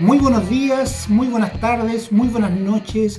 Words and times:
Muy 0.00 0.18
buenos 0.18 0.48
días, 0.48 1.08
muy 1.08 1.26
buenas 1.26 1.60
tardes, 1.60 2.12
muy 2.12 2.28
buenas 2.28 2.52
noches. 2.52 3.18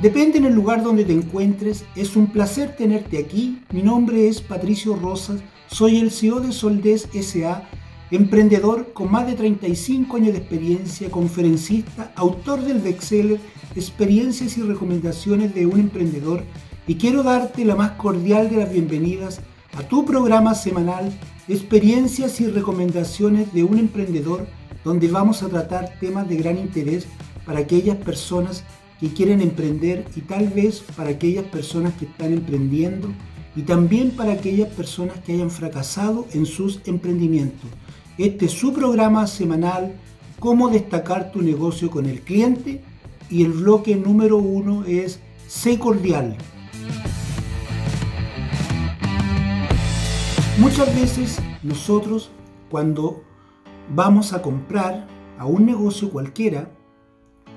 Depende 0.00 0.38
en 0.38 0.44
el 0.44 0.54
lugar 0.54 0.80
donde 0.80 1.04
te 1.04 1.12
encuentres. 1.12 1.84
Es 1.96 2.14
un 2.14 2.28
placer 2.28 2.76
tenerte 2.76 3.18
aquí. 3.18 3.60
Mi 3.72 3.82
nombre 3.82 4.28
es 4.28 4.40
Patricio 4.40 4.94
Rosas. 4.94 5.40
Soy 5.66 5.98
el 5.98 6.12
CEO 6.12 6.38
de 6.38 6.52
Soldés 6.52 7.08
SA, 7.20 7.68
emprendedor 8.12 8.92
con 8.92 9.10
más 9.10 9.26
de 9.26 9.32
35 9.32 10.16
años 10.16 10.34
de 10.34 10.38
experiencia, 10.38 11.10
conferencista, 11.10 12.12
autor 12.14 12.62
del 12.62 12.78
bestseller 12.78 13.40
Experiencias 13.74 14.56
y 14.56 14.62
recomendaciones 14.62 15.52
de 15.52 15.66
un 15.66 15.80
emprendedor 15.80 16.44
y 16.86 16.94
quiero 16.94 17.24
darte 17.24 17.64
la 17.64 17.74
más 17.74 17.92
cordial 17.92 18.48
de 18.50 18.58
las 18.58 18.70
bienvenidas 18.70 19.40
a 19.76 19.82
tu 19.82 20.04
programa 20.04 20.54
semanal 20.54 21.12
Experiencias 21.48 22.40
y 22.40 22.46
recomendaciones 22.46 23.52
de 23.52 23.64
un 23.64 23.78
emprendedor 23.78 24.46
donde 24.84 25.08
vamos 25.08 25.42
a 25.42 25.48
tratar 25.48 25.98
temas 25.98 26.28
de 26.28 26.36
gran 26.36 26.58
interés 26.58 27.06
para 27.46 27.60
aquellas 27.60 27.96
personas 27.96 28.64
que 29.00 29.12
quieren 29.12 29.40
emprender 29.40 30.06
y 30.14 30.20
tal 30.20 30.48
vez 30.48 30.80
para 30.96 31.10
aquellas 31.10 31.44
personas 31.44 31.94
que 31.94 32.04
están 32.04 32.32
emprendiendo 32.32 33.08
y 33.56 33.62
también 33.62 34.10
para 34.10 34.32
aquellas 34.32 34.68
personas 34.68 35.18
que 35.20 35.32
hayan 35.32 35.50
fracasado 35.50 36.26
en 36.32 36.46
sus 36.46 36.80
emprendimientos. 36.86 37.70
Este 38.18 38.46
es 38.46 38.52
su 38.52 38.72
programa 38.72 39.26
semanal, 39.26 39.94
cómo 40.38 40.68
destacar 40.68 41.32
tu 41.32 41.42
negocio 41.42 41.90
con 41.90 42.06
el 42.06 42.20
cliente 42.20 42.82
y 43.30 43.44
el 43.44 43.52
bloque 43.52 43.96
número 43.96 44.36
uno 44.36 44.84
es 44.84 45.20
Sé 45.46 45.78
cordial. 45.78 46.36
Muchas 50.58 50.94
veces 50.94 51.38
nosotros 51.62 52.30
cuando 52.70 53.22
vamos 53.94 54.32
a 54.32 54.42
comprar 54.42 55.06
a 55.38 55.46
un 55.46 55.66
negocio 55.66 56.10
cualquiera 56.10 56.70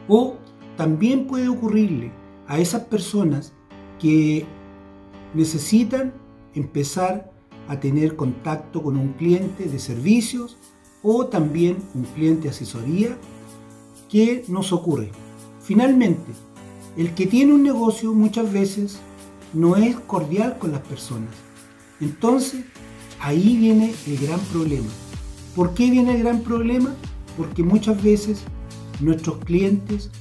o 0.07 0.35
también 0.75 1.27
puede 1.27 1.47
ocurrirle 1.47 2.11
a 2.47 2.59
esas 2.59 2.83
personas 2.83 3.53
que 3.99 4.45
necesitan 5.33 6.13
empezar 6.53 7.31
a 7.67 7.79
tener 7.79 8.15
contacto 8.15 8.81
con 8.81 8.97
un 8.97 9.13
cliente 9.13 9.65
de 9.65 9.79
servicios 9.79 10.57
o 11.03 11.27
también 11.27 11.77
un 11.93 12.03
cliente 12.03 12.43
de 12.43 12.49
asesoría. 12.49 13.17
¿Qué 14.09 14.45
nos 14.47 14.71
ocurre? 14.71 15.11
Finalmente, 15.61 16.31
el 16.95 17.13
que 17.13 17.27
tiene 17.27 17.53
un 17.53 17.63
negocio 17.63 18.13
muchas 18.13 18.51
veces 18.51 18.99
no 19.53 19.75
es 19.75 19.95
cordial 19.99 20.57
con 20.57 20.71
las 20.71 20.81
personas. 20.81 21.29
Entonces, 21.99 22.63
ahí 23.19 23.57
viene 23.57 23.93
el 24.05 24.17
gran 24.17 24.39
problema. 24.39 24.87
¿Por 25.57 25.73
qué 25.73 25.89
viene 25.89 26.13
el 26.13 26.21
gran 26.21 26.41
problema? 26.41 26.93
Porque 27.35 27.63
muchas 27.63 28.03
veces 28.03 28.43
nuestros 28.99 29.39
clientes 29.39 30.11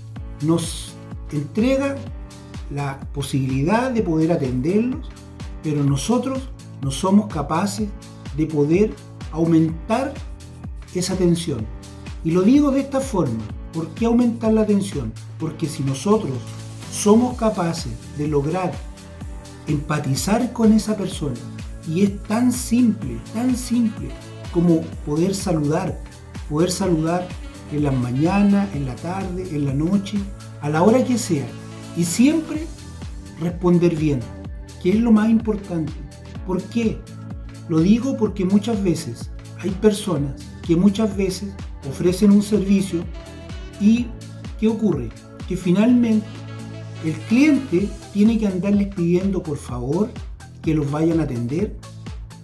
nos 0.41 0.95
entregan 1.31 1.97
la 2.70 2.98
posibilidad 3.12 3.91
de 3.91 4.01
poder 4.01 4.33
atenderlos, 4.33 5.11
pero 5.62 5.84
nosotros 5.84 6.48
no 6.81 6.91
somos 6.91 7.27
capaces 7.27 7.91
de 8.34 8.47
poder 8.47 8.95
aumentar 9.31 10.15
esa 10.95 11.12
atención. 11.12 11.67
Y 12.25 12.31
lo 12.31 12.41
digo 12.41 12.71
de 12.71 12.81
esta 12.81 13.03
forma, 13.03 13.45
¿por 13.75 13.89
qué 13.89 14.06
aumentar 14.06 14.55
la 14.55 14.62
atención? 14.62 15.12
Porque 15.39 15.67
si 15.67 15.83
nosotros 15.83 16.39
somos 16.91 17.37
capaces 17.37 17.93
de 18.17 18.27
lograr 18.27 18.73
empatizar 19.67 20.55
con 20.55 20.73
esa 20.73 20.97
persona, 20.97 21.37
y 21.87 22.05
es 22.05 22.23
tan 22.23 22.50
simple, 22.50 23.19
tan 23.34 23.55
simple 23.55 24.09
como 24.57 24.81
poder 25.05 25.35
saludar, 25.35 26.01
poder 26.49 26.71
saludar 26.71 27.29
en 27.73 27.83
la 27.83 27.93
mañana, 27.93 28.67
en 28.73 28.87
la 28.87 28.97
tarde, 28.97 29.47
en 29.55 29.67
la 29.67 29.75
noche, 29.75 30.17
a 30.62 30.71
la 30.71 30.83
hora 30.83 31.05
que 31.05 31.19
sea. 31.19 31.47
Y 31.94 32.05
siempre 32.05 32.67
responder 33.39 33.94
bien, 33.94 34.21
que 34.83 34.93
es 34.93 34.97
lo 34.99 35.12
más 35.12 35.28
importante. 35.28 35.93
¿Por 36.47 36.62
qué? 36.62 36.97
Lo 37.69 37.81
digo 37.81 38.17
porque 38.17 38.47
muchas 38.47 38.83
veces 38.83 39.31
hay 39.59 39.72
personas 39.72 40.33
que 40.67 40.75
muchas 40.75 41.15
veces 41.15 41.53
ofrecen 41.87 42.31
un 42.31 42.43
servicio 42.43 43.05
y 43.78 44.06
¿qué 44.59 44.69
ocurre? 44.69 45.11
Que 45.47 45.59
finalmente 45.59 46.27
el 47.05 47.12
cliente 47.28 47.91
tiene 48.15 48.38
que 48.38 48.47
andarles 48.47 48.88
pidiendo 48.94 49.43
por 49.43 49.59
favor 49.59 50.09
que 50.62 50.73
los 50.73 50.91
vayan 50.91 51.21
a 51.21 51.25
atender 51.25 51.77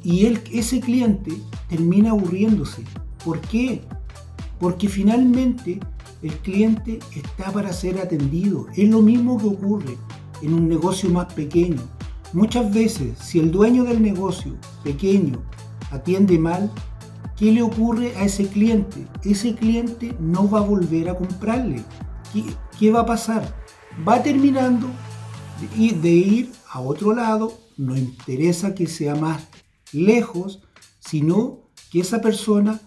y 0.04 0.26
ese 0.52 0.78
cliente 0.80 1.40
termina 1.72 2.10
aburriéndose. 2.10 2.84
¿Por 3.24 3.40
qué? 3.40 3.80
Porque 4.60 4.88
finalmente 4.88 5.80
el 6.22 6.34
cliente 6.38 6.98
está 7.16 7.50
para 7.50 7.72
ser 7.72 7.98
atendido. 7.98 8.66
Es 8.76 8.90
lo 8.90 9.00
mismo 9.00 9.38
que 9.38 9.46
ocurre 9.46 9.96
en 10.42 10.52
un 10.52 10.68
negocio 10.68 11.08
más 11.08 11.32
pequeño. 11.32 11.80
Muchas 12.34 12.72
veces, 12.72 13.18
si 13.18 13.38
el 13.40 13.50
dueño 13.50 13.84
del 13.84 14.02
negocio 14.02 14.54
pequeño 14.84 15.42
atiende 15.90 16.38
mal, 16.38 16.70
¿qué 17.38 17.50
le 17.50 17.62
ocurre 17.62 18.14
a 18.16 18.24
ese 18.24 18.46
cliente? 18.46 19.06
Ese 19.24 19.54
cliente 19.54 20.14
no 20.20 20.50
va 20.50 20.58
a 20.58 20.66
volver 20.66 21.08
a 21.08 21.16
comprarle. 21.16 21.82
¿Qué, 22.78 22.90
va 22.90 23.00
a 23.00 23.06
pasar? 23.06 23.54
Va 24.06 24.22
terminando 24.22 24.88
de 25.78 26.10
ir 26.10 26.52
a 26.70 26.80
otro 26.80 27.14
lado, 27.14 27.52
no 27.78 27.96
interesa 27.96 28.74
que 28.74 28.86
sea 28.86 29.14
más 29.14 29.48
lejos, 29.92 30.62
sino 31.02 31.60
que 31.90 32.00
esa 32.00 32.20
persona 32.20 32.80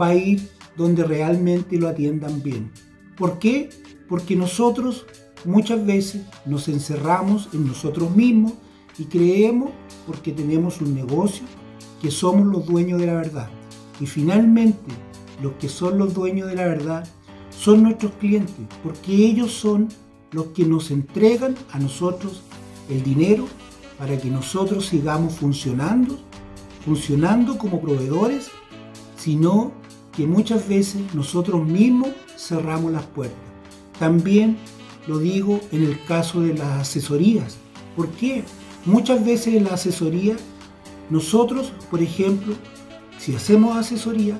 va 0.00 0.08
a 0.08 0.14
ir 0.14 0.48
donde 0.76 1.04
realmente 1.04 1.78
lo 1.78 1.88
atiendan 1.88 2.42
bien. 2.42 2.70
¿Por 3.16 3.38
qué? 3.38 3.70
Porque 4.08 4.36
nosotros 4.36 5.06
muchas 5.44 5.84
veces 5.84 6.22
nos 6.46 6.68
encerramos 6.68 7.48
en 7.52 7.66
nosotros 7.66 8.14
mismos 8.14 8.52
y 8.98 9.04
creemos, 9.04 9.70
porque 10.06 10.32
tenemos 10.32 10.80
un 10.80 10.94
negocio, 10.94 11.44
que 12.00 12.10
somos 12.10 12.46
los 12.46 12.66
dueños 12.66 13.00
de 13.00 13.06
la 13.06 13.14
verdad. 13.14 13.48
Y 14.00 14.06
finalmente, 14.06 14.92
los 15.42 15.52
que 15.54 15.68
son 15.68 15.98
los 15.98 16.14
dueños 16.14 16.48
de 16.48 16.56
la 16.56 16.66
verdad 16.66 17.08
son 17.50 17.82
nuestros 17.82 18.12
clientes, 18.12 18.54
porque 18.82 19.12
ellos 19.12 19.52
son 19.52 19.88
los 20.32 20.46
que 20.46 20.64
nos 20.64 20.90
entregan 20.90 21.54
a 21.72 21.78
nosotros 21.78 22.42
el 22.88 23.02
dinero 23.02 23.46
para 23.98 24.18
que 24.18 24.30
nosotros 24.30 24.86
sigamos 24.86 25.34
funcionando 25.34 26.18
funcionando 26.84 27.58
como 27.58 27.80
proveedores, 27.80 28.50
sino 29.16 29.72
que 30.12 30.26
muchas 30.26 30.68
veces 30.68 31.02
nosotros 31.14 31.64
mismos 31.66 32.10
cerramos 32.36 32.92
las 32.92 33.06
puertas. 33.06 33.38
También 33.98 34.56
lo 35.06 35.18
digo 35.18 35.60
en 35.70 35.84
el 35.84 36.02
caso 36.04 36.40
de 36.40 36.54
las 36.54 36.82
asesorías. 36.82 37.56
¿Por 37.96 38.08
qué? 38.10 38.44
Muchas 38.84 39.24
veces 39.24 39.54
en 39.54 39.64
la 39.64 39.74
asesoría, 39.74 40.36
nosotros, 41.08 41.72
por 41.90 42.02
ejemplo, 42.02 42.54
si 43.18 43.34
hacemos 43.34 43.76
asesoría, 43.76 44.38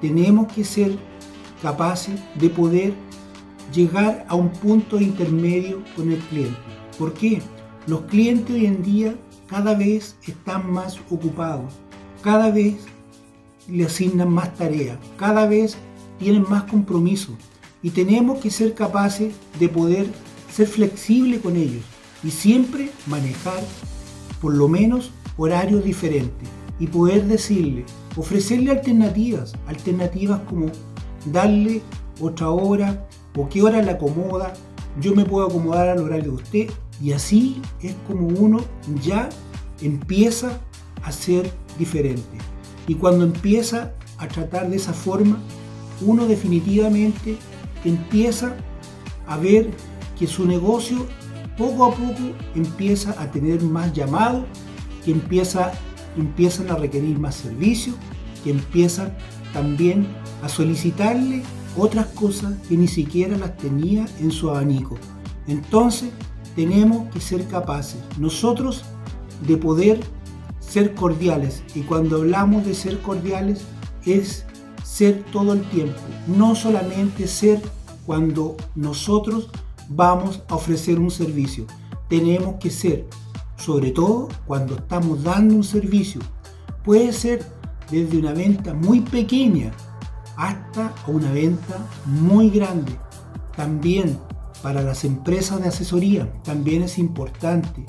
tenemos 0.00 0.52
que 0.52 0.64
ser 0.64 0.96
capaces 1.62 2.20
de 2.34 2.50
poder 2.50 2.92
llegar 3.72 4.26
a 4.28 4.34
un 4.34 4.50
punto 4.50 5.00
intermedio 5.00 5.82
con 5.96 6.10
el 6.10 6.18
cliente. 6.18 6.58
¿Por 6.98 7.14
qué? 7.14 7.40
Los 7.86 8.02
clientes 8.02 8.54
hoy 8.54 8.66
en 8.66 8.82
día 8.82 9.14
cada 9.46 9.74
vez 9.74 10.16
están 10.26 10.70
más 10.72 10.98
ocupados 11.10 11.72
cada 12.24 12.50
vez 12.50 12.76
le 13.68 13.84
asignan 13.84 14.30
más 14.30 14.54
tareas, 14.54 14.96
cada 15.18 15.46
vez 15.46 15.76
tienen 16.18 16.46
más 16.48 16.62
compromiso 16.62 17.36
y 17.82 17.90
tenemos 17.90 18.38
que 18.38 18.50
ser 18.50 18.72
capaces 18.72 19.34
de 19.60 19.68
poder 19.68 20.06
ser 20.50 20.66
flexibles 20.66 21.42
con 21.42 21.54
ellos 21.54 21.84
y 22.22 22.30
siempre 22.30 22.90
manejar 23.06 23.62
por 24.40 24.54
lo 24.54 24.68
menos 24.68 25.10
horarios 25.36 25.84
diferentes 25.84 26.48
y 26.78 26.86
poder 26.86 27.26
decirle, 27.26 27.84
ofrecerle 28.16 28.70
alternativas, 28.70 29.52
alternativas 29.66 30.40
como 30.48 30.68
darle 31.26 31.82
otra 32.22 32.48
hora 32.48 33.06
o 33.36 33.50
qué 33.50 33.62
hora 33.62 33.82
le 33.82 33.90
acomoda, 33.90 34.54
yo 34.98 35.14
me 35.14 35.26
puedo 35.26 35.46
acomodar 35.46 35.90
al 35.90 35.98
horario 35.98 36.30
de 36.30 36.42
usted 36.42 36.70
y 37.02 37.12
así 37.12 37.60
es 37.82 37.94
como 38.06 38.28
uno 38.28 38.60
ya 39.02 39.28
empieza 39.82 40.58
a 41.02 41.12
ser 41.12 41.52
diferente. 41.78 42.38
Y 42.86 42.94
cuando 42.94 43.24
empieza 43.24 43.94
a 44.18 44.28
tratar 44.28 44.70
de 44.70 44.76
esa 44.76 44.92
forma, 44.92 45.38
uno 46.00 46.26
definitivamente 46.26 47.36
empieza 47.84 48.56
a 49.26 49.36
ver 49.36 49.70
que 50.18 50.26
su 50.26 50.46
negocio 50.46 51.06
poco 51.56 51.84
a 51.84 51.90
poco 51.90 52.32
empieza 52.54 53.14
a 53.20 53.30
tener 53.30 53.62
más 53.62 53.92
llamados, 53.92 54.44
que 55.04 55.12
empieza, 55.12 55.72
empiezan 56.16 56.70
a 56.70 56.76
requerir 56.76 57.18
más 57.18 57.36
servicios, 57.36 57.96
que 58.42 58.50
empiezan 58.50 59.14
también 59.52 60.06
a 60.42 60.48
solicitarle 60.48 61.42
otras 61.76 62.06
cosas 62.08 62.54
que 62.68 62.76
ni 62.76 62.88
siquiera 62.88 63.36
las 63.36 63.56
tenía 63.56 64.06
en 64.20 64.30
su 64.30 64.50
abanico. 64.50 64.96
Entonces 65.46 66.10
tenemos 66.56 67.12
que 67.12 67.20
ser 67.20 67.46
capaces 67.46 68.00
nosotros 68.18 68.84
de 69.46 69.56
poder 69.56 70.00
ser 70.68 70.94
cordiales. 70.94 71.62
Y 71.74 71.82
cuando 71.82 72.16
hablamos 72.16 72.66
de 72.66 72.74
ser 72.74 73.00
cordiales 73.00 73.62
es 74.04 74.44
ser 74.82 75.22
todo 75.32 75.54
el 75.54 75.62
tiempo, 75.70 76.00
no 76.26 76.54
solamente 76.54 77.26
ser 77.26 77.60
cuando 78.06 78.56
nosotros 78.74 79.48
vamos 79.88 80.42
a 80.48 80.54
ofrecer 80.54 80.98
un 80.98 81.10
servicio. 81.10 81.66
Tenemos 82.08 82.56
que 82.56 82.70
ser, 82.70 83.06
sobre 83.56 83.90
todo 83.90 84.28
cuando 84.46 84.76
estamos 84.76 85.22
dando 85.22 85.54
un 85.54 85.64
servicio. 85.64 86.20
Puede 86.84 87.12
ser 87.12 87.44
desde 87.90 88.18
una 88.18 88.32
venta 88.32 88.74
muy 88.74 89.00
pequeña 89.00 89.72
hasta 90.36 90.94
una 91.06 91.32
venta 91.32 91.86
muy 92.04 92.50
grande. 92.50 92.92
También 93.56 94.18
para 94.62 94.82
las 94.82 95.04
empresas 95.04 95.60
de 95.60 95.68
asesoría, 95.68 96.32
también 96.42 96.82
es 96.82 96.98
importante 96.98 97.84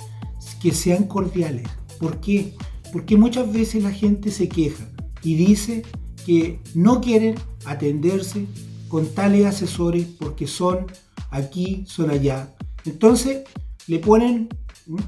que 0.62 0.72
sean 0.72 1.06
cordiales. 1.06 1.68
¿Por 2.00 2.20
qué? 2.20 2.56
Porque 2.96 3.18
muchas 3.18 3.52
veces 3.52 3.84
la 3.84 3.92
gente 3.92 4.32
se 4.32 4.48
queja 4.48 4.86
y 5.22 5.36
dice 5.36 5.84
que 6.26 6.62
no 6.76 7.02
quieren 7.02 7.36
atenderse 7.66 8.48
con 8.88 9.06
tales 9.14 9.46
asesores 9.46 10.06
porque 10.18 10.48
son 10.48 10.86
aquí, 11.30 11.84
son 11.88 12.10
allá. 12.10 12.56
Entonces 12.86 13.44
le 13.88 14.00
ponen 14.00 14.48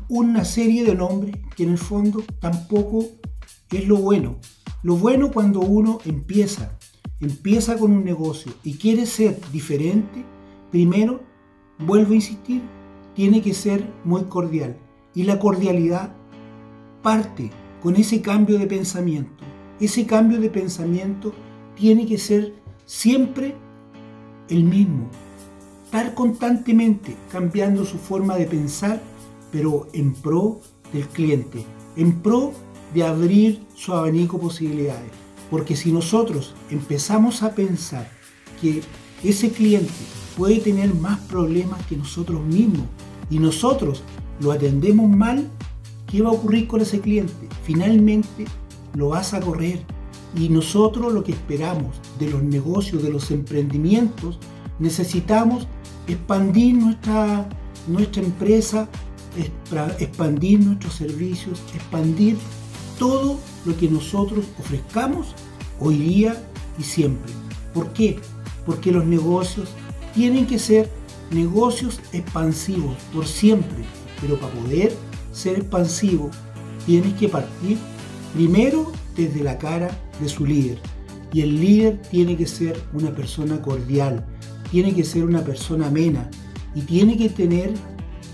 una 0.10 0.44
serie 0.44 0.84
de 0.84 0.96
nombres 0.96 1.38
que 1.56 1.64
en 1.64 1.70
el 1.70 1.78
fondo 1.78 2.26
tampoco 2.42 3.06
es 3.72 3.88
lo 3.88 3.96
bueno. 3.96 4.36
Lo 4.84 4.98
bueno 4.98 5.32
cuando 5.32 5.62
uno 5.62 6.00
empieza, 6.04 6.78
empieza 7.22 7.78
con 7.78 7.94
un 7.94 8.04
negocio 8.04 8.52
y 8.66 8.74
quiere 8.74 9.06
ser 9.06 9.40
diferente, 9.54 10.26
primero, 10.72 11.24
vuelvo 11.80 12.12
a 12.12 12.16
insistir, 12.16 12.64
tiene 13.16 13.42
que 13.42 13.54
ser 13.54 13.90
muy 14.04 14.26
cordial. 14.26 14.76
Y 15.16 15.24
la 15.24 15.40
cordialidad 15.40 16.14
parte 17.02 17.50
con 17.82 17.96
ese 17.96 18.22
cambio 18.22 18.58
de 18.58 18.68
pensamiento. 18.68 19.44
Ese 19.80 20.06
cambio 20.06 20.40
de 20.40 20.50
pensamiento 20.50 21.34
tiene 21.76 22.06
que 22.06 22.18
ser 22.18 22.54
siempre 22.86 23.56
el 24.50 24.64
mismo. 24.64 25.10
Estar 25.86 26.14
constantemente 26.14 27.16
cambiando 27.32 27.86
su 27.86 27.98
forma 27.98 28.36
de 28.36 28.46
pensar, 28.46 29.02
pero 29.52 29.88
en 29.94 30.14
pro 30.14 30.60
del 30.92 31.08
cliente, 31.08 31.64
en 31.96 32.22
pro 32.22 32.54
de 32.94 33.04
abrir 33.04 33.66
su 33.76 33.94
abanico 33.94 34.38
de 34.38 34.44
posibilidades. 34.44 35.12
Porque 35.50 35.76
si 35.76 35.92
nosotros 35.92 36.56
empezamos 36.70 37.44
a 37.44 37.54
pensar 37.54 38.10
que 38.62 38.82
ese 39.24 39.52
cliente 39.52 39.94
puede 40.38 40.60
tener 40.60 40.94
más 40.94 41.20
problemas 41.22 41.86
que 41.86 41.96
nosotros 41.98 42.44
mismos 42.44 42.86
y 43.30 43.40
nosotros 43.40 44.04
lo 44.40 44.52
atendemos 44.52 45.10
mal, 45.10 45.50
¿qué 46.08 46.22
va 46.22 46.30
a 46.30 46.34
ocurrir 46.34 46.68
con 46.68 46.82
ese 46.82 47.00
cliente? 47.00 47.48
Finalmente 47.64 48.46
lo 48.94 49.10
vas 49.10 49.34
a 49.34 49.40
correr. 49.40 49.84
Y 50.36 50.50
nosotros 50.50 51.14
lo 51.14 51.24
que 51.24 51.32
esperamos 51.32 51.96
de 52.20 52.30
los 52.30 52.44
negocios, 52.44 53.04
de 53.04 53.10
los 53.10 53.32
emprendimientos, 53.32 54.40
necesitamos 54.80 55.68
expandir 56.08 56.76
nuestra, 56.76 57.48
nuestra 57.88 58.24
empresa, 58.24 58.90
expandir 60.00 60.60
nuestros 60.60 60.96
servicios, 60.96 61.62
expandir 61.74 62.38
todo 62.98 63.40
lo 63.66 63.78
que 63.78 63.90
nosotros 63.90 64.46
ofrezcamos 64.60 65.34
hoy 65.80 65.98
día 65.98 66.44
y 66.80 66.84
siempre. 66.84 67.32
¿Por 67.74 67.94
qué? 67.94 68.20
Porque 68.66 68.92
los 68.92 69.06
negocios 69.06 69.70
tienen 70.14 70.48
que 70.48 70.60
ser 70.60 70.90
negocios 71.32 72.00
expansivos 72.12 72.96
por 73.14 73.26
siempre, 73.28 73.84
pero 74.22 74.40
para 74.40 74.54
poder 74.54 74.96
ser 75.38 75.58
expansivo 75.58 76.32
tienes 76.86 77.14
que 77.14 77.30
partir 77.30 77.78
primero 78.34 78.92
desde 79.16 79.44
la 79.44 79.58
cara 79.60 79.90
de 80.20 80.28
su 80.30 80.46
líder. 80.46 80.80
Y 81.32 81.42
el 81.42 81.60
líder 81.60 82.02
tiene 82.10 82.36
que 82.36 82.48
ser 82.48 82.82
una 82.94 83.12
persona 83.12 83.62
cordial, 83.62 84.26
tiene 84.72 84.96
que 84.96 85.04
ser 85.04 85.24
una 85.26 85.42
persona 85.42 85.88
amena 85.88 86.30
y 86.74 86.82
tiene 86.82 87.18
que 87.18 87.30
tener 87.30 87.72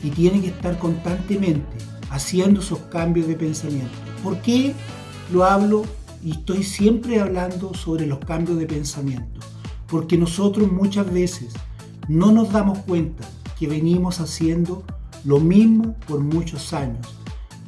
y 0.02 0.12
tiene 0.12 0.40
que 0.42 0.48
estar 0.48 0.80
constantemente 0.80 1.78
haciendo 2.10 2.62
esos 2.62 2.80
cambios 2.80 3.28
de 3.28 3.36
pensamiento. 3.36 3.92
¿Por 4.24 4.38
qué 4.42 4.74
lo 5.34 5.44
hablo 5.44 5.84
y 6.24 6.32
estoy 6.32 6.64
siempre 6.64 7.20
hablando 7.20 7.74
sobre 7.74 8.06
los 8.06 8.20
cambios 8.20 8.58
de 8.60 8.66
pensamiento? 8.66 9.42
Porque 9.88 10.18
nosotros 10.18 10.72
muchas 10.72 11.12
veces 11.12 11.54
no 12.08 12.32
nos 12.32 12.54
damos 12.54 12.80
cuenta 12.80 13.28
que 13.60 13.68
venimos 13.68 14.22
haciendo 14.22 14.86
lo 15.24 15.40
mismo 15.40 15.96
por 16.08 16.20
muchos 16.20 16.74
años. 16.74 17.16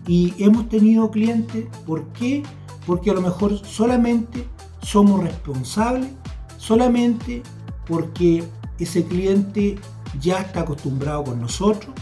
Y 0.07 0.34
hemos 0.38 0.69
tenido 0.69 1.10
clientes, 1.10 1.66
¿por 1.86 2.06
qué? 2.13 2.44
Porque 2.86 3.12
a 3.12 3.13
lo 3.13 3.22
mejor 3.22 3.57
solamente 3.66 4.48
somos 4.81 5.22
responsables, 5.24 6.10
solamente 6.57 7.42
porque 7.88 8.44
ese 8.78 9.04
cliente 9.06 9.78
ya 10.19 10.42
está 10.42 10.62
acostumbrado 10.62 11.24
con 11.24 11.42
nosotros, 11.42 11.94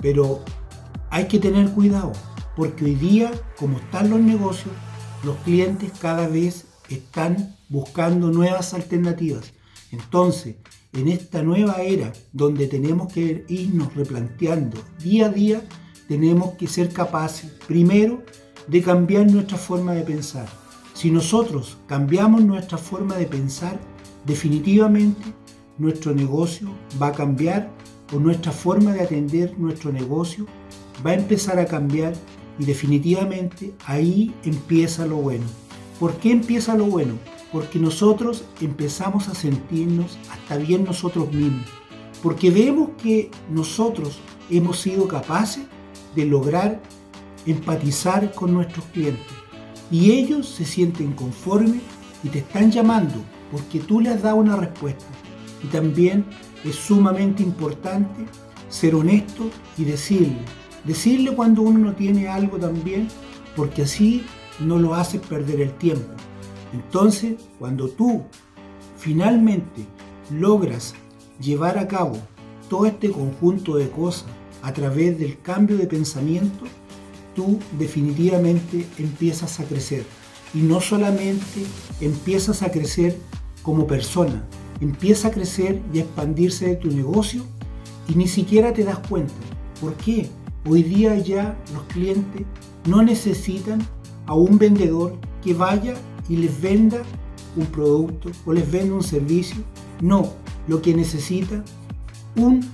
pero 0.00 0.42
hay 1.10 1.26
que 1.26 1.38
tener 1.38 1.70
cuidado, 1.70 2.12
porque 2.56 2.84
hoy 2.84 2.94
día, 2.94 3.30
como 3.58 3.78
están 3.78 4.10
los 4.10 4.20
negocios, 4.20 4.74
los 5.22 5.36
clientes 5.38 5.92
cada 6.00 6.28
vez 6.28 6.66
están 6.88 7.56
buscando 7.68 8.30
nuevas 8.30 8.74
alternativas. 8.74 9.52
Entonces, 9.92 10.56
en 10.92 11.08
esta 11.08 11.42
nueva 11.42 11.82
era 11.82 12.12
donde 12.32 12.66
tenemos 12.66 13.12
que 13.12 13.44
irnos 13.48 13.94
replanteando 13.94 14.78
día 15.02 15.26
a 15.26 15.28
día, 15.28 15.62
tenemos 16.08 16.54
que 16.54 16.66
ser 16.66 16.92
capaces, 16.92 17.50
primero, 17.66 18.22
de 18.66 18.82
cambiar 18.82 19.30
nuestra 19.30 19.56
forma 19.56 19.94
de 19.94 20.02
pensar. 20.02 20.48
Si 20.94 21.10
nosotros 21.10 21.78
cambiamos 21.86 22.42
nuestra 22.42 22.76
forma 22.76 23.16
de 23.16 23.26
pensar, 23.26 23.78
definitivamente 24.26 25.32
nuestro 25.78 26.14
negocio 26.14 26.68
va 27.00 27.08
a 27.08 27.12
cambiar 27.12 27.70
o 28.12 28.18
nuestra 28.18 28.52
forma 28.52 28.92
de 28.92 29.02
atender 29.02 29.58
nuestro 29.58 29.92
negocio 29.92 30.46
va 31.04 31.12
a 31.12 31.14
empezar 31.14 31.58
a 31.58 31.66
cambiar 31.66 32.12
y 32.58 32.64
definitivamente 32.64 33.72
ahí 33.86 34.34
empieza 34.44 35.06
lo 35.06 35.16
bueno. 35.16 35.46
¿Por 35.98 36.14
qué 36.18 36.32
empieza 36.32 36.74
lo 36.74 36.86
bueno? 36.86 37.14
Porque 37.52 37.78
nosotros 37.78 38.44
empezamos 38.60 39.28
a 39.28 39.34
sentirnos 39.34 40.18
hasta 40.30 40.56
bien 40.56 40.84
nosotros 40.84 41.32
mismos. 41.32 41.66
Porque 42.22 42.50
vemos 42.50 42.90
que 43.02 43.30
nosotros 43.50 44.18
hemos 44.50 44.78
sido 44.78 45.08
capaces 45.08 45.64
de 46.14 46.26
lograr 46.26 46.80
empatizar 47.46 48.32
con 48.32 48.52
nuestros 48.52 48.84
clientes. 48.86 49.26
Y 49.90 50.12
ellos 50.12 50.48
se 50.48 50.64
sienten 50.64 51.12
conformes 51.12 51.80
y 52.22 52.28
te 52.28 52.38
están 52.38 52.70
llamando 52.70 53.14
porque 53.50 53.80
tú 53.80 54.00
les 54.00 54.14
has 54.14 54.22
dado 54.22 54.36
una 54.36 54.56
respuesta. 54.56 55.06
Y 55.62 55.66
también 55.66 56.24
es 56.64 56.76
sumamente 56.76 57.42
importante 57.42 58.26
ser 58.68 58.94
honesto 58.94 59.50
y 59.76 59.84
decirle. 59.84 60.38
Decirle 60.84 61.34
cuando 61.34 61.62
uno 61.62 61.78
no 61.78 61.94
tiene 61.94 62.28
algo 62.28 62.56
también, 62.58 63.08
porque 63.56 63.82
así 63.82 64.24
no 64.60 64.78
lo 64.78 64.94
haces 64.94 65.20
perder 65.20 65.60
el 65.60 65.72
tiempo. 65.72 66.08
Entonces, 66.72 67.34
cuando 67.58 67.88
tú 67.88 68.22
finalmente 68.96 69.86
logras 70.30 70.94
llevar 71.40 71.78
a 71.78 71.88
cabo 71.88 72.16
todo 72.68 72.86
este 72.86 73.10
conjunto 73.10 73.76
de 73.76 73.90
cosas 73.90 74.26
a 74.62 74.72
través 74.72 75.18
del 75.18 75.40
cambio 75.40 75.76
de 75.76 75.86
pensamiento, 75.86 76.66
tú 77.34 77.58
definitivamente 77.78 78.86
empiezas 78.98 79.58
a 79.60 79.64
crecer. 79.64 80.04
Y 80.52 80.58
no 80.58 80.80
solamente 80.80 81.64
empiezas 82.00 82.62
a 82.62 82.70
crecer 82.70 83.16
como 83.62 83.86
persona, 83.86 84.44
empieza 84.80 85.28
a 85.28 85.30
crecer 85.30 85.80
y 85.92 85.98
a 85.98 86.02
expandirse 86.02 86.66
de 86.66 86.76
tu 86.76 86.88
negocio 86.88 87.44
y 88.08 88.14
ni 88.14 88.26
siquiera 88.26 88.72
te 88.72 88.84
das 88.84 88.98
cuenta. 88.98 89.32
¿Por 89.80 89.94
qué? 89.94 90.28
Hoy 90.68 90.82
día 90.82 91.16
ya 91.18 91.56
los 91.72 91.84
clientes 91.84 92.42
no 92.86 93.02
necesitan 93.02 93.80
a 94.26 94.34
un 94.34 94.58
vendedor 94.58 95.18
que 95.42 95.54
vaya 95.54 95.94
y 96.30 96.36
les 96.36 96.60
venda 96.62 97.02
un 97.56 97.66
producto 97.66 98.30
o 98.46 98.52
les 98.52 98.70
venda 98.70 98.94
un 98.94 99.02
servicio. 99.02 99.56
No, 100.00 100.32
lo 100.68 100.80
que 100.80 100.94
necesita 100.94 101.62
un 102.36 102.64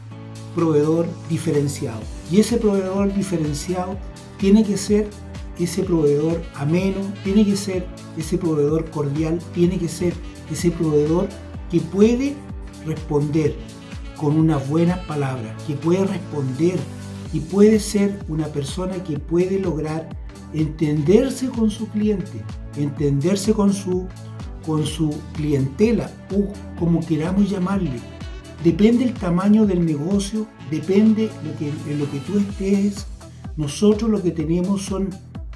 proveedor 0.54 1.08
diferenciado. 1.28 2.00
Y 2.30 2.38
ese 2.38 2.58
proveedor 2.58 3.12
diferenciado 3.14 3.96
tiene 4.38 4.62
que 4.62 4.76
ser 4.76 5.08
ese 5.58 5.82
proveedor 5.82 6.42
ameno, 6.54 7.00
tiene 7.25 7.44
que 7.44 7.56
ser 7.56 7.86
ese 8.18 8.36
proveedor 8.36 8.90
cordial, 8.90 9.38
tiene 9.54 9.78
que 9.78 9.88
ser 9.88 10.12
ese 10.50 10.70
proveedor 10.70 11.28
que 11.70 11.80
puede 11.80 12.36
responder 12.84 13.56
con 14.18 14.36
unas 14.36 14.68
buenas 14.68 14.98
palabras, 15.06 15.60
que 15.66 15.75
puede 15.75 16.04
responder 16.04 16.78
y 17.32 17.40
puede 17.40 17.80
ser 17.80 18.18
una 18.28 18.46
persona 18.48 19.02
que 19.02 19.18
puede 19.18 19.58
lograr 19.58 20.08
entenderse 20.52 21.48
con 21.48 21.70
su 21.70 21.88
cliente, 21.88 22.42
entenderse 22.76 23.52
con 23.52 23.73
su, 23.73 24.06
con 24.64 24.85
su 24.87 25.14
clientela 25.35 26.11
o 26.35 26.52
como 26.78 27.00
queramos 27.00 27.49
llamarle. 27.49 28.00
Depende 28.64 29.04
el 29.04 29.14
tamaño 29.14 29.66
del 29.66 29.85
negocio, 29.85 30.47
depende 30.71 31.30
lo 31.45 31.56
que, 31.59 31.68
en 31.90 31.99
lo 31.99 32.11
que 32.11 32.18
tú 32.21 32.38
estés. 32.38 33.06
Nosotros 33.56 34.11
lo 34.11 34.23
que 34.23 34.30
tenemos 34.30 34.83
son 34.83 35.11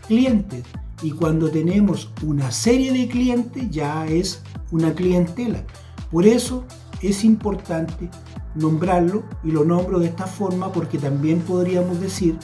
clientes 0.06 0.64
y 1.02 1.10
cuando 1.12 1.50
tenemos 1.50 2.10
una 2.22 2.50
serie 2.50 2.92
de 2.92 3.08
clientes 3.08 3.70
ya 3.70 4.06
es 4.06 4.42
una 4.70 4.94
clientela. 4.94 5.64
Por 6.10 6.26
eso 6.26 6.64
es 7.02 7.24
importante 7.24 8.10
nombrarlo 8.54 9.22
y 9.44 9.50
lo 9.50 9.64
nombro 9.64 9.98
de 9.98 10.06
esta 10.06 10.26
forma 10.26 10.72
porque 10.72 10.98
también 10.98 11.40
podríamos 11.40 12.00
decir, 12.00 12.36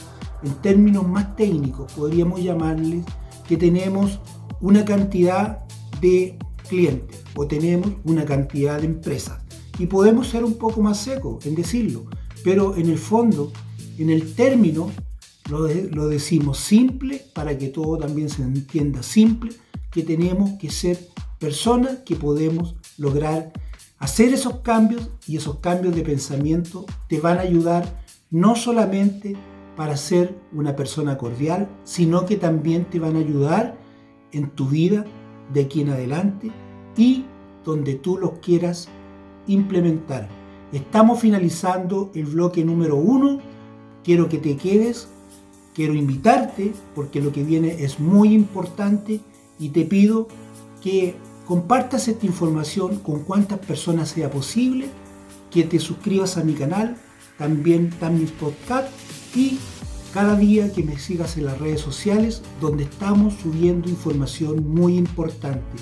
en 0.43 0.53
términos 0.55 1.07
más 1.07 1.35
técnicos, 1.35 1.91
podríamos 1.93 2.41
llamarles 2.41 3.03
que 3.47 3.57
tenemos 3.57 4.19
una 4.61 4.85
cantidad 4.85 5.65
de 6.01 6.37
clientes 6.67 7.23
o 7.35 7.47
tenemos 7.47 7.91
una 8.03 8.25
cantidad 8.25 8.79
de 8.79 8.87
empresas. 8.87 9.41
Y 9.79 9.85
podemos 9.85 10.27
ser 10.27 10.43
un 10.43 10.55
poco 10.55 10.81
más 10.81 10.99
secos 10.99 11.45
en 11.45 11.55
decirlo, 11.55 12.05
pero 12.43 12.75
en 12.75 12.89
el 12.89 12.97
fondo, 12.97 13.51
en 13.97 14.09
el 14.09 14.33
término, 14.33 14.91
lo, 15.49 15.67
lo 15.67 16.07
decimos 16.07 16.57
simple 16.57 17.23
para 17.33 17.57
que 17.57 17.67
todo 17.67 17.97
también 17.97 18.29
se 18.29 18.41
entienda 18.41 19.03
simple, 19.03 19.51
que 19.91 20.03
tenemos 20.03 20.51
que 20.59 20.69
ser 20.69 20.99
personas 21.39 21.99
que 22.05 22.15
podemos 22.15 22.75
lograr 22.97 23.53
hacer 23.99 24.33
esos 24.33 24.59
cambios 24.59 25.09
y 25.27 25.37
esos 25.37 25.59
cambios 25.59 25.95
de 25.95 26.01
pensamiento 26.01 26.85
te 27.07 27.19
van 27.19 27.37
a 27.37 27.41
ayudar 27.41 28.03
no 28.29 28.55
solamente 28.55 29.35
para 29.75 29.95
ser 29.95 30.35
una 30.51 30.75
persona 30.75 31.17
cordial, 31.17 31.69
sino 31.83 32.25
que 32.25 32.35
también 32.35 32.85
te 32.85 32.99
van 32.99 33.15
a 33.15 33.19
ayudar 33.19 33.77
en 34.31 34.49
tu 34.49 34.67
vida 34.67 35.05
de 35.53 35.61
aquí 35.61 35.81
en 35.81 35.89
adelante 35.89 36.51
y 36.95 37.25
donde 37.63 37.95
tú 37.95 38.17
los 38.17 38.39
quieras 38.39 38.89
implementar. 39.47 40.27
Estamos 40.71 41.19
finalizando 41.19 42.11
el 42.13 42.25
bloque 42.25 42.63
número 42.63 42.95
uno. 42.95 43.39
Quiero 44.03 44.29
que 44.29 44.37
te 44.37 44.57
quedes, 44.57 45.07
quiero 45.73 45.93
invitarte 45.93 46.73
porque 46.95 47.21
lo 47.21 47.31
que 47.31 47.43
viene 47.43 47.83
es 47.83 47.99
muy 47.99 48.33
importante 48.33 49.19
y 49.59 49.69
te 49.69 49.85
pido 49.85 50.27
que 50.81 51.15
compartas 51.45 52.07
esta 52.07 52.25
información 52.25 52.97
con 52.99 53.23
cuantas 53.23 53.59
personas 53.59 54.09
sea 54.09 54.29
posible, 54.29 54.87
que 55.51 55.63
te 55.63 55.79
suscribas 55.79 56.37
a 56.37 56.43
mi 56.43 56.53
canal, 56.53 56.97
también 57.37 57.87
están 57.87 58.19
mis 58.19 58.31
podcasts 58.31 58.91
y 59.35 59.57
cada 60.17 60.35
día 60.35 60.73
que 60.73 60.81
me 60.81 60.97
sigas 60.97 61.37
en 61.37 61.45
las 61.45 61.59
redes 61.59 61.79
sociales 61.79 62.41
donde 62.59 62.85
estamos 62.85 63.35
subiendo 63.35 63.87
información 63.87 64.67
muy 64.67 64.97
importante. 64.97 65.77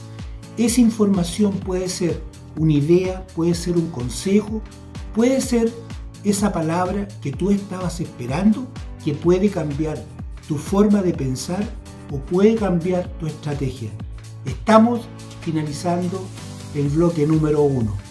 Esa 0.57 0.81
información 0.81 1.53
puede 1.53 1.87
ser 1.87 2.21
una 2.57 2.73
idea, 2.73 3.25
puede 3.33 3.55
ser 3.55 3.77
un 3.77 3.89
consejo, 3.91 4.61
puede 5.15 5.39
ser 5.39 5.71
esa 6.25 6.51
palabra 6.51 7.07
que 7.21 7.31
tú 7.31 7.49
estabas 7.49 8.01
esperando 8.01 8.67
que 9.05 9.13
puede 9.13 9.49
cambiar 9.49 10.03
tu 10.49 10.57
forma 10.57 11.01
de 11.01 11.13
pensar 11.13 11.65
o 12.11 12.17
puede 12.17 12.55
cambiar 12.55 13.07
tu 13.17 13.27
estrategia. 13.27 13.89
Estamos 14.43 15.07
finalizando 15.45 16.21
el 16.73 16.89
bloque 16.89 17.25
número 17.25 17.61
uno. 17.61 18.04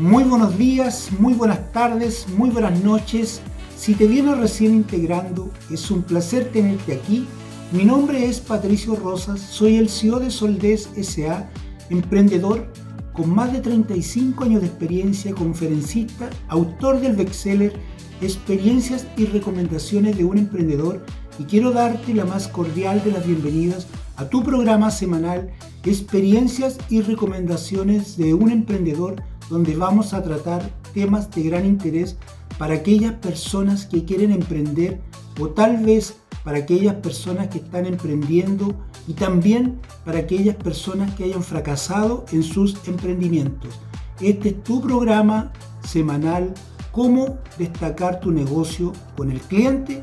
Muy 0.00 0.22
buenos 0.22 0.56
días, 0.56 1.08
muy 1.18 1.34
buenas 1.34 1.72
tardes, 1.72 2.28
muy 2.36 2.50
buenas 2.50 2.84
noches. 2.84 3.40
Si 3.76 3.94
te 3.94 4.06
vienes 4.06 4.38
recién 4.38 4.72
integrando, 4.72 5.50
es 5.72 5.90
un 5.90 6.02
placer 6.02 6.52
tenerte 6.52 6.92
aquí. 6.92 7.26
Mi 7.72 7.84
nombre 7.84 8.24
es 8.24 8.38
Patricio 8.38 8.94
Rosas, 8.94 9.40
soy 9.40 9.74
el 9.74 9.88
CEO 9.88 10.20
de 10.20 10.30
Soldés 10.30 10.88
SA, 11.02 11.50
emprendedor 11.90 12.72
con 13.12 13.34
más 13.34 13.52
de 13.52 13.58
35 13.58 14.44
años 14.44 14.60
de 14.60 14.68
experiencia, 14.68 15.34
conferencista, 15.34 16.30
autor 16.46 17.00
del 17.00 17.16
bestseller 17.16 17.72
Experiencias 18.20 19.04
y 19.16 19.26
recomendaciones 19.26 20.16
de 20.16 20.24
un 20.24 20.38
emprendedor 20.38 21.04
y 21.40 21.44
quiero 21.44 21.72
darte 21.72 22.14
la 22.14 22.24
más 22.24 22.46
cordial 22.46 23.02
de 23.02 23.10
las 23.10 23.26
bienvenidas 23.26 23.88
a 24.16 24.28
tu 24.28 24.44
programa 24.44 24.92
semanal 24.92 25.50
Experiencias 25.82 26.78
y 26.88 27.00
recomendaciones 27.00 28.16
de 28.16 28.34
un 28.34 28.50
emprendedor 28.52 29.16
donde 29.50 29.76
vamos 29.76 30.12
a 30.12 30.22
tratar 30.22 30.70
temas 30.92 31.30
de 31.30 31.42
gran 31.42 31.66
interés 31.66 32.16
para 32.58 32.74
aquellas 32.74 33.14
personas 33.14 33.86
que 33.86 34.04
quieren 34.04 34.32
emprender 34.32 35.00
o 35.40 35.48
tal 35.48 35.78
vez 35.78 36.16
para 36.44 36.58
aquellas 36.58 36.94
personas 36.96 37.48
que 37.48 37.58
están 37.58 37.86
emprendiendo 37.86 38.74
y 39.06 39.12
también 39.12 39.80
para 40.04 40.20
aquellas 40.20 40.56
personas 40.56 41.14
que 41.14 41.24
hayan 41.24 41.42
fracasado 41.42 42.24
en 42.32 42.42
sus 42.42 42.76
emprendimientos. 42.86 43.74
Este 44.20 44.50
es 44.50 44.62
tu 44.64 44.80
programa 44.80 45.52
semanal, 45.86 46.52
cómo 46.90 47.38
destacar 47.58 48.20
tu 48.20 48.30
negocio 48.30 48.92
con 49.16 49.30
el 49.30 49.40
cliente 49.40 50.00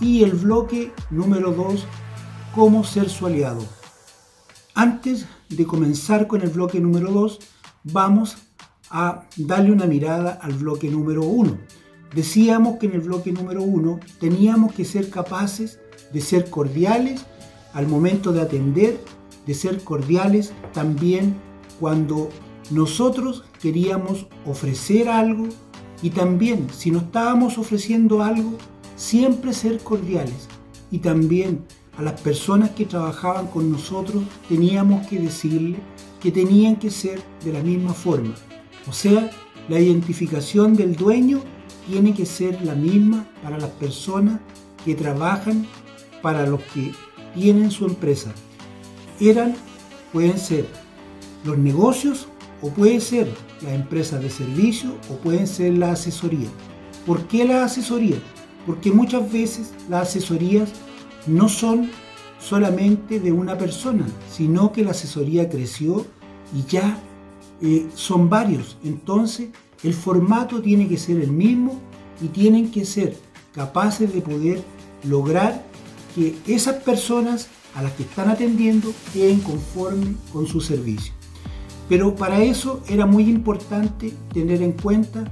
y 0.00 0.22
el 0.22 0.32
bloque 0.32 0.92
número 1.10 1.52
2, 1.52 1.84
cómo 2.54 2.84
ser 2.84 3.10
su 3.10 3.26
aliado. 3.26 3.62
Antes 4.74 5.26
de 5.48 5.66
comenzar 5.66 6.26
con 6.26 6.40
el 6.40 6.48
bloque 6.48 6.80
número 6.80 7.10
2, 7.12 7.38
vamos 7.84 8.36
a 8.90 9.26
darle 9.36 9.72
una 9.72 9.86
mirada 9.86 10.38
al 10.42 10.52
bloque 10.54 10.90
número 10.90 11.22
1. 11.22 11.58
Decíamos 12.14 12.78
que 12.78 12.86
en 12.86 12.94
el 12.94 13.02
bloque 13.02 13.32
número 13.32 13.62
1 13.62 14.00
teníamos 14.18 14.72
que 14.72 14.84
ser 14.84 15.10
capaces 15.10 15.78
de 16.12 16.20
ser 16.20 16.50
cordiales 16.50 17.24
al 17.72 17.86
momento 17.86 18.32
de 18.32 18.40
atender, 18.40 19.00
de 19.46 19.54
ser 19.54 19.82
cordiales 19.84 20.52
también 20.72 21.36
cuando 21.78 22.28
nosotros 22.70 23.44
queríamos 23.60 24.26
ofrecer 24.44 25.08
algo 25.08 25.48
y 26.02 26.10
también 26.10 26.66
si 26.72 26.90
no 26.90 26.98
estábamos 26.98 27.58
ofreciendo 27.58 28.22
algo, 28.22 28.54
siempre 28.96 29.52
ser 29.52 29.78
cordiales 29.78 30.48
y 30.90 30.98
también 30.98 31.64
a 31.96 32.02
las 32.02 32.20
personas 32.20 32.70
que 32.70 32.86
trabajaban 32.86 33.46
con 33.46 33.70
nosotros 33.70 34.24
teníamos 34.48 35.06
que 35.06 35.20
decirle 35.20 35.78
que 36.20 36.32
tenían 36.32 36.76
que 36.76 36.90
ser 36.90 37.20
de 37.44 37.52
la 37.52 37.62
misma 37.62 37.94
forma. 37.94 38.34
O 38.88 38.92
sea, 38.92 39.30
la 39.68 39.78
identificación 39.78 40.74
del 40.74 40.96
dueño 40.96 41.40
tiene 41.88 42.14
que 42.14 42.26
ser 42.26 42.60
la 42.62 42.74
misma 42.74 43.26
para 43.42 43.58
las 43.58 43.70
personas 43.70 44.40
que 44.84 44.94
trabajan, 44.94 45.66
para 46.22 46.46
los 46.46 46.60
que 46.74 46.92
tienen 47.34 47.70
su 47.70 47.86
empresa. 47.86 48.32
Eran, 49.20 49.54
pueden 50.12 50.38
ser 50.38 50.66
los 51.44 51.58
negocios 51.58 52.28
o 52.62 52.70
puede 52.70 53.00
ser 53.00 53.28
la 53.62 53.74
empresa 53.74 54.18
de 54.18 54.30
servicio 54.30 54.96
o 55.10 55.16
pueden 55.16 55.46
ser 55.46 55.74
la 55.74 55.92
asesoría. 55.92 56.48
¿Por 57.06 57.26
qué 57.28 57.44
la 57.44 57.64
asesoría? 57.64 58.16
porque 58.66 58.92
muchas 58.92 59.30
veces 59.32 59.72
las 59.88 60.08
asesorías 60.08 60.70
no 61.26 61.48
son 61.48 61.90
solamente 62.38 63.20
de 63.20 63.32
una 63.32 63.58
persona, 63.58 64.06
sino 64.30 64.72
que 64.72 64.84
la 64.84 64.92
asesoría 64.92 65.48
creció 65.48 66.06
y 66.54 66.64
ya 66.70 66.98
eh, 67.62 67.88
son 67.94 68.28
varios. 68.28 68.78
Entonces, 68.84 69.48
el 69.82 69.94
formato 69.94 70.60
tiene 70.60 70.88
que 70.88 70.96
ser 70.96 71.20
el 71.20 71.30
mismo 71.30 71.80
y 72.22 72.28
tienen 72.28 72.70
que 72.70 72.84
ser 72.84 73.16
capaces 73.52 74.12
de 74.12 74.20
poder 74.20 74.62
lograr 75.04 75.64
que 76.14 76.36
esas 76.46 76.76
personas 76.82 77.48
a 77.74 77.82
las 77.82 77.92
que 77.92 78.02
están 78.02 78.28
atendiendo 78.28 78.92
queden 79.12 79.40
conformes 79.40 80.16
con 80.32 80.46
su 80.46 80.60
servicio. 80.60 81.12
Pero 81.88 82.14
para 82.14 82.42
eso 82.42 82.82
era 82.88 83.06
muy 83.06 83.24
importante 83.24 84.12
tener 84.32 84.62
en 84.62 84.72
cuenta 84.72 85.24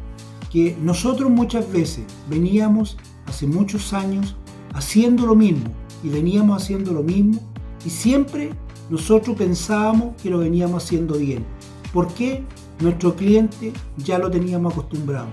que 0.50 0.76
nosotros 0.80 1.30
muchas 1.30 1.70
veces 1.70 2.04
veníamos 2.28 2.97
hace 3.26 3.47
muchos 3.47 3.92
años 3.92 4.35
haciendo 4.73 5.26
lo 5.26 5.35
mismo 5.35 5.70
y 6.02 6.08
veníamos 6.08 6.62
haciendo 6.62 6.92
lo 6.92 7.02
mismo 7.02 7.40
y 7.85 7.90
siempre 7.90 8.50
nosotros 8.90 9.37
pensábamos 9.37 10.20
que 10.20 10.30
lo 10.30 10.38
veníamos 10.38 10.82
haciendo 10.82 11.18
bien. 11.18 11.44
¿Por 11.92 12.12
qué? 12.14 12.45
Nuestro 12.80 13.16
cliente 13.16 13.73
ya 13.97 14.18
lo 14.18 14.30
teníamos 14.30 14.73
acostumbrado. 14.73 15.28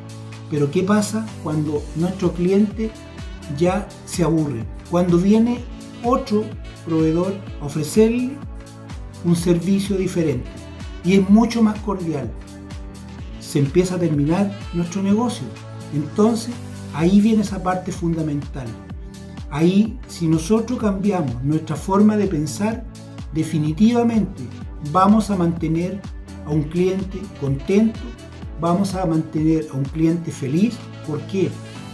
Pero 0.49 0.71
¿qué 0.71 0.83
pasa 0.83 1.25
cuando 1.43 1.83
nuestro 1.95 2.31
cliente 2.31 2.91
ya 3.57 3.87
se 4.05 4.23
aburre? 4.23 4.63
Cuando 4.89 5.17
viene 5.17 5.63
otro 6.03 6.43
proveedor 6.85 7.33
a 7.61 7.65
ofrecerle 7.65 8.31
un 9.23 9.35
servicio 9.35 9.97
diferente 9.97 10.49
y 11.03 11.15
es 11.15 11.29
mucho 11.29 11.61
más 11.61 11.79
cordial. 11.79 12.31
Se 13.39 13.59
empieza 13.59 13.95
a 13.95 13.99
terminar 13.99 14.51
nuestro 14.73 15.01
negocio. 15.01 15.45
Entonces 15.93 16.53
Ahí 16.95 17.19
viene 17.19 17.41
esa 17.41 17.61
parte 17.61 17.91
fundamental. 17.91 18.67
Ahí, 19.51 19.99
si 20.07 20.27
nosotros 20.27 20.79
cambiamos 20.79 21.43
nuestra 21.43 21.75
forma 21.75 22.15
de 22.15 22.25
pensar, 22.25 22.85
definitivamente 23.33 24.43
vamos 24.93 25.29
a 25.29 25.35
mantener 25.35 26.01
a 26.45 26.49
un 26.49 26.63
cliente 26.63 27.19
contento, 27.39 27.99
vamos 28.59 28.95
a 28.95 29.05
mantener 29.05 29.67
a 29.71 29.77
un 29.77 29.83
cliente 29.83 30.31
feliz. 30.31 30.75
¿Por 31.07 31.21
qué? 31.21 31.49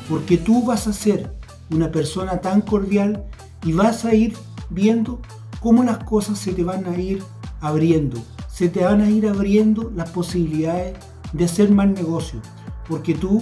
Porque 0.10 0.38
tú 0.38 0.65
vas 0.65 0.88
a 0.88 0.93
ser 0.93 1.36
una 1.70 1.91
persona 1.91 2.41
tan 2.41 2.62
cordial 2.62 3.25
y 3.63 3.74
vas 3.74 4.05
a 4.05 4.13
ir 4.13 4.36
viendo 4.70 5.20
cómo 5.60 5.84
las 5.84 6.03
cosas 6.03 6.39
se 6.39 6.53
te 6.53 6.63
van 6.63 6.86
a 6.86 6.98
ir 6.98 7.24
abriendo. 7.62 8.22
Se 8.50 8.70
te 8.70 8.84
van 8.84 9.01
a 9.01 9.10
ir 9.10 9.27
abriendo 9.27 9.91
las 9.96 10.10
posibilidades 10.10 10.96
de 11.34 11.46
hacer 11.46 11.72
más 11.72 11.88
negocio. 11.88 12.41
Porque 12.88 13.13
tú 13.13 13.41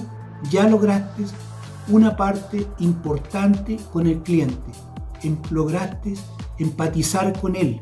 ya 0.50 0.68
lograste 0.70 1.24
una 1.88 2.16
parte 2.16 2.68
importante 2.80 3.78
con 3.92 4.06
el 4.08 4.22
cliente. 4.22 4.72
Em, 5.24 5.38
lograste 5.50 6.14
empatizar 6.60 7.40
con 7.40 7.56
él. 7.56 7.80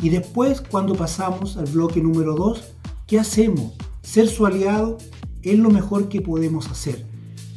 Y 0.00 0.10
después, 0.10 0.60
cuando 0.60 0.94
pasamos 0.94 1.56
al 1.56 1.66
bloque 1.66 2.00
número 2.00 2.34
2, 2.34 2.62
¿qué 3.06 3.18
hacemos? 3.18 3.72
Ser 4.02 4.28
su 4.28 4.46
aliado 4.46 4.98
es 5.42 5.58
lo 5.58 5.70
mejor 5.70 6.08
que 6.08 6.20
podemos 6.20 6.68
hacer. 6.68 7.04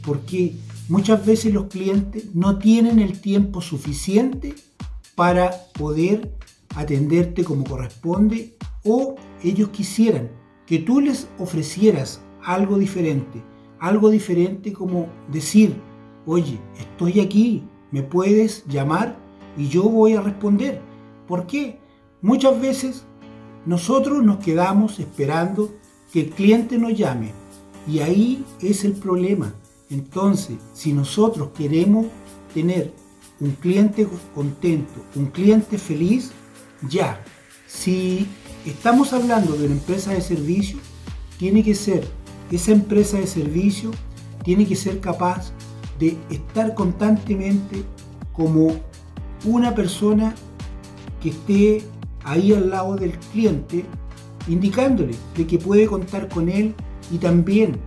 Porque 0.04 0.56
muchas 0.90 1.26
veces 1.26 1.54
los 1.54 1.66
clientes 1.66 2.34
no 2.34 2.58
tienen 2.58 3.00
el 3.00 3.22
tiempo 3.22 3.62
suficiente 3.62 4.56
para 5.16 5.52
poder 5.74 6.36
atenderte 6.76 7.44
como 7.44 7.64
corresponde 7.64 8.56
o 8.84 9.16
ellos 9.44 9.70
quisieran 9.70 10.30
que 10.66 10.80
tú 10.80 11.02
les 11.02 11.28
ofrecieras 11.38 12.22
algo 12.44 12.78
diferente. 12.78 13.44
Algo 13.80 14.10
diferente 14.10 14.74
como 14.74 15.08
decir, 15.32 15.76
oye, 16.26 16.60
estoy 16.80 17.20
aquí, 17.20 17.64
me 17.92 18.04
puedes 18.04 18.66
llamar 18.68 19.18
y 19.58 19.68
yo 19.68 19.84
voy 19.84 20.14
a 20.14 20.22
responder. 20.22 20.82
¿Por 21.28 21.46
qué? 21.46 21.81
Muchas 22.22 22.62
veces 22.62 23.04
nosotros 23.66 24.24
nos 24.24 24.38
quedamos 24.38 25.00
esperando 25.00 25.74
que 26.14 26.22
el 26.22 26.30
cliente 26.30 26.78
nos 26.78 26.96
llame 26.96 27.32
y 27.88 28.00
ahí 28.00 28.46
es 28.62 28.84
el 28.86 28.94
problema. 28.94 29.56
Entonces, 29.90 30.58
si 30.74 30.94
nosotros 30.94 31.50
queremos 31.58 32.06
tener 32.54 32.94
un 33.40 33.52
cliente 33.52 34.08
contento, 34.36 35.04
un 35.16 35.28
cliente 35.28 35.80
feliz, 35.80 36.32
ya. 36.88 37.24
Si 37.68 38.28
estamos 38.66 39.14
hablando 39.14 39.54
de 39.54 39.66
una 39.66 39.74
empresa 39.74 40.14
de 40.14 40.22
servicio, 40.22 40.78
tiene 41.40 41.64
que 41.64 41.74
ser, 41.74 42.08
esa 42.52 42.72
empresa 42.72 43.18
de 43.18 43.26
servicio 43.26 43.90
tiene 44.44 44.68
que 44.68 44.76
ser 44.76 45.00
capaz 45.00 45.54
de 45.98 46.18
estar 46.30 46.76
constantemente 46.76 47.84
como 48.32 48.76
una 49.46 49.74
persona 49.74 50.36
que 51.20 51.30
esté 51.30 51.84
ahí 52.24 52.54
al 52.54 52.70
lado 52.70 52.96
del 52.96 53.18
cliente, 53.32 53.86
indicándole 54.48 55.16
de 55.36 55.48
que 55.48 55.58
puede 55.58 55.88
contar 55.88 56.28
con 56.30 56.50
él 56.50 56.74
y 57.12 57.18
también 57.18 57.78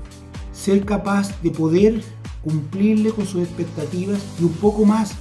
ser 0.53 0.85
capaz 0.85 1.41
de 1.43 1.51
poder 1.51 2.03
cumplirle 2.43 3.11
con 3.11 3.27
sus 3.27 3.43
expectativas 3.43 4.21
y 4.41 4.45
un 4.45 4.53
poco 4.53 4.85
más. 4.85 5.15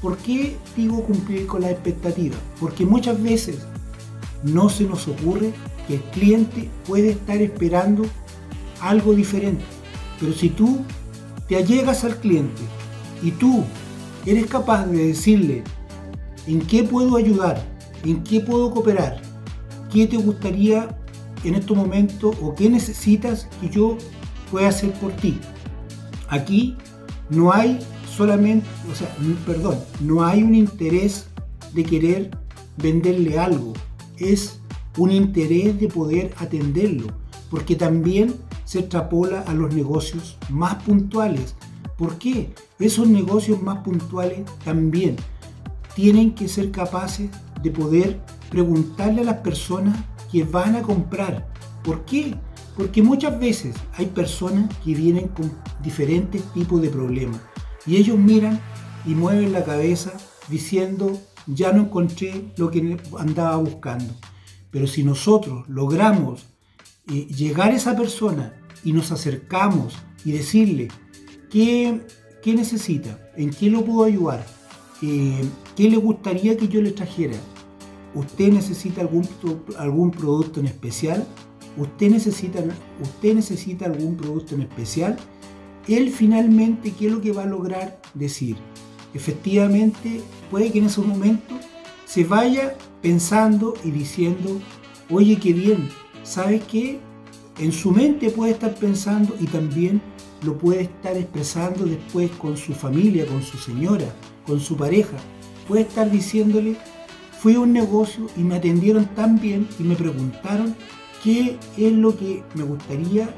¿Por 0.00 0.16
qué 0.16 0.56
digo 0.76 1.04
cumplir 1.04 1.46
con 1.46 1.60
las 1.60 1.72
expectativas? 1.72 2.38
Porque 2.58 2.86
muchas 2.86 3.22
veces 3.22 3.58
no 4.42 4.70
se 4.70 4.84
nos 4.84 5.06
ocurre 5.08 5.52
que 5.86 5.96
el 5.96 6.02
cliente 6.04 6.70
puede 6.86 7.10
estar 7.10 7.36
esperando 7.36 8.04
algo 8.80 9.12
diferente. 9.12 9.64
Pero 10.18 10.32
si 10.32 10.48
tú 10.48 10.80
te 11.48 11.56
allegas 11.56 12.04
al 12.04 12.16
cliente 12.16 12.62
y 13.22 13.30
tú 13.32 13.64
eres 14.24 14.46
capaz 14.46 14.86
de 14.86 15.08
decirle 15.08 15.64
en 16.46 16.60
qué 16.60 16.82
puedo 16.84 17.16
ayudar, 17.16 17.62
en 18.04 18.22
qué 18.22 18.40
puedo 18.40 18.70
cooperar, 18.70 19.20
qué 19.92 20.06
te 20.06 20.16
gustaría 20.16 20.96
en 21.44 21.54
estos 21.54 21.76
momentos 21.76 22.36
o 22.42 22.54
qué 22.54 22.68
necesitas 22.68 23.48
que 23.60 23.68
yo 23.68 23.96
pueda 24.50 24.68
hacer 24.68 24.92
por 24.94 25.12
ti. 25.12 25.38
Aquí 26.28 26.76
no 27.28 27.52
hay 27.52 27.78
solamente, 28.16 28.66
o 28.90 28.94
sea, 28.94 29.14
perdón, 29.46 29.78
no 30.00 30.24
hay 30.24 30.42
un 30.42 30.54
interés 30.54 31.26
de 31.72 31.84
querer 31.84 32.30
venderle 32.76 33.38
algo, 33.38 33.72
es 34.18 34.60
un 34.96 35.12
interés 35.12 35.78
de 35.80 35.88
poder 35.88 36.34
atenderlo, 36.38 37.06
porque 37.50 37.76
también 37.76 38.34
se 38.64 38.80
extrapola 38.80 39.40
a 39.40 39.54
los 39.54 39.74
negocios 39.74 40.36
más 40.48 40.82
puntuales. 40.82 41.54
¿Por 41.96 42.18
qué? 42.18 42.52
Esos 42.78 43.08
negocios 43.08 43.62
más 43.62 43.78
puntuales 43.78 44.40
también 44.64 45.16
tienen 45.94 46.34
que 46.34 46.48
ser 46.48 46.70
capaces 46.70 47.30
de 47.62 47.70
poder 47.70 48.20
preguntarle 48.50 49.22
a 49.22 49.24
las 49.24 49.38
personas 49.38 49.96
que 50.30 50.44
van 50.44 50.76
a 50.76 50.82
comprar. 50.82 51.48
¿Por 51.82 52.04
qué? 52.04 52.34
Porque 52.76 53.02
muchas 53.02 53.38
veces 53.38 53.76
hay 53.96 54.06
personas 54.06 54.74
que 54.84 54.94
vienen 54.94 55.28
con 55.28 55.52
diferentes 55.82 56.42
tipos 56.52 56.80
de 56.80 56.88
problemas 56.88 57.40
y 57.86 57.96
ellos 57.96 58.18
miran 58.18 58.60
y 59.06 59.14
mueven 59.14 59.52
la 59.52 59.64
cabeza 59.64 60.12
diciendo 60.48 61.18
ya 61.46 61.72
no 61.72 61.82
encontré 61.82 62.52
lo 62.56 62.70
que 62.70 62.98
andaba 63.18 63.56
buscando. 63.56 64.14
Pero 64.70 64.86
si 64.86 65.02
nosotros 65.02 65.68
logramos 65.68 66.46
eh, 67.08 67.26
llegar 67.26 67.70
a 67.70 67.76
esa 67.76 67.96
persona 67.96 68.54
y 68.84 68.92
nos 68.92 69.10
acercamos 69.10 69.96
y 70.24 70.32
decirle 70.32 70.88
qué, 71.50 72.00
qué 72.42 72.54
necesita, 72.54 73.30
en 73.36 73.50
qué 73.50 73.70
lo 73.70 73.84
puedo 73.84 74.04
ayudar, 74.04 74.46
eh, 75.02 75.44
qué 75.76 75.88
le 75.88 75.96
gustaría 75.96 76.56
que 76.56 76.68
yo 76.68 76.82
le 76.82 76.92
trajera. 76.92 77.36
¿Usted 78.14 78.52
necesita 78.52 79.02
algún, 79.02 79.26
algún 79.78 80.10
producto 80.10 80.60
en 80.60 80.66
especial? 80.66 81.26
¿Usted 81.76 82.10
necesita, 82.10 82.60
¿Usted 83.00 83.34
necesita 83.34 83.86
algún 83.86 84.16
producto 84.16 84.54
en 84.54 84.62
especial? 84.62 85.16
Él 85.86 86.10
finalmente, 86.10 86.92
¿qué 86.92 87.06
es 87.06 87.12
lo 87.12 87.20
que 87.20 87.32
va 87.32 87.44
a 87.44 87.46
lograr 87.46 88.00
decir? 88.14 88.56
Efectivamente, 89.14 90.20
puede 90.50 90.70
que 90.70 90.78
en 90.78 90.86
ese 90.86 91.00
momento 91.00 91.54
se 92.04 92.24
vaya 92.24 92.76
pensando 93.00 93.74
y 93.84 93.90
diciendo, 93.90 94.60
oye, 95.08 95.38
qué 95.38 95.52
bien, 95.52 95.88
¿sabes 96.22 96.62
qué? 96.64 97.00
en 97.60 97.72
su 97.72 97.92
mente 97.92 98.30
puede 98.30 98.52
estar 98.52 98.74
pensando 98.74 99.36
y 99.38 99.44
también 99.46 100.00
lo 100.42 100.56
puede 100.56 100.82
estar 100.82 101.16
expresando 101.16 101.84
después 101.84 102.30
con 102.32 102.56
su 102.56 102.72
familia, 102.72 103.26
con 103.26 103.42
su 103.42 103.58
señora, 103.58 104.06
con 104.46 104.60
su 104.60 104.76
pareja. 104.76 105.16
Puede 105.68 105.82
estar 105.82 106.10
diciéndole, 106.10 106.76
fui 107.40 107.54
a 107.54 107.60
un 107.60 107.72
negocio 107.72 108.26
y 108.36 108.40
me 108.40 108.56
atendieron 108.56 109.06
tan 109.14 109.40
bien 109.40 109.68
y 109.78 109.82
me 109.82 109.94
preguntaron 109.94 110.74
qué 111.22 111.58
es 111.76 111.92
lo 111.92 112.16
que 112.16 112.42
me 112.54 112.64
gustaría 112.64 113.34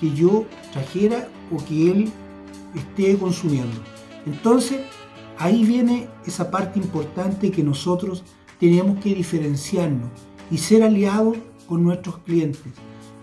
que 0.00 0.12
yo 0.12 0.44
trajera 0.72 1.28
o 1.52 1.64
que 1.64 1.90
él 1.90 2.12
esté 2.74 3.16
consumiendo. 3.16 3.80
Entonces, 4.26 4.80
ahí 5.38 5.64
viene 5.64 6.08
esa 6.26 6.50
parte 6.50 6.78
importante 6.78 7.50
que 7.50 7.62
nosotros 7.62 8.24
tenemos 8.58 9.02
que 9.02 9.14
diferenciarnos 9.14 10.10
y 10.50 10.58
ser 10.58 10.82
aliados 10.82 11.36
con 11.66 11.82
nuestros 11.82 12.18
clientes. 12.18 12.72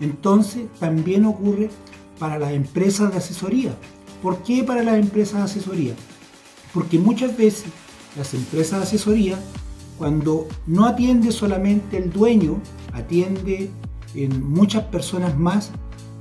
Entonces 0.00 0.64
también 0.78 1.24
ocurre 1.24 1.70
para 2.18 2.38
las 2.38 2.52
empresas 2.52 3.10
de 3.10 3.18
asesoría. 3.18 3.74
¿Por 4.22 4.42
qué 4.42 4.64
para 4.64 4.82
las 4.82 4.98
empresas 4.98 5.38
de 5.38 5.44
asesoría? 5.44 5.94
Porque 6.74 6.98
muchas 6.98 7.36
veces 7.36 7.66
las 8.16 8.34
empresas 8.34 8.80
de 8.80 8.86
asesoría, 8.86 9.38
cuando 9.96 10.48
no 10.66 10.84
atiende 10.84 11.32
solamente 11.32 11.96
el 11.96 12.10
dueño, 12.10 12.60
atiende 12.92 13.70
en 14.14 14.50
muchas 14.50 14.82
personas 14.84 15.38
más, 15.38 15.70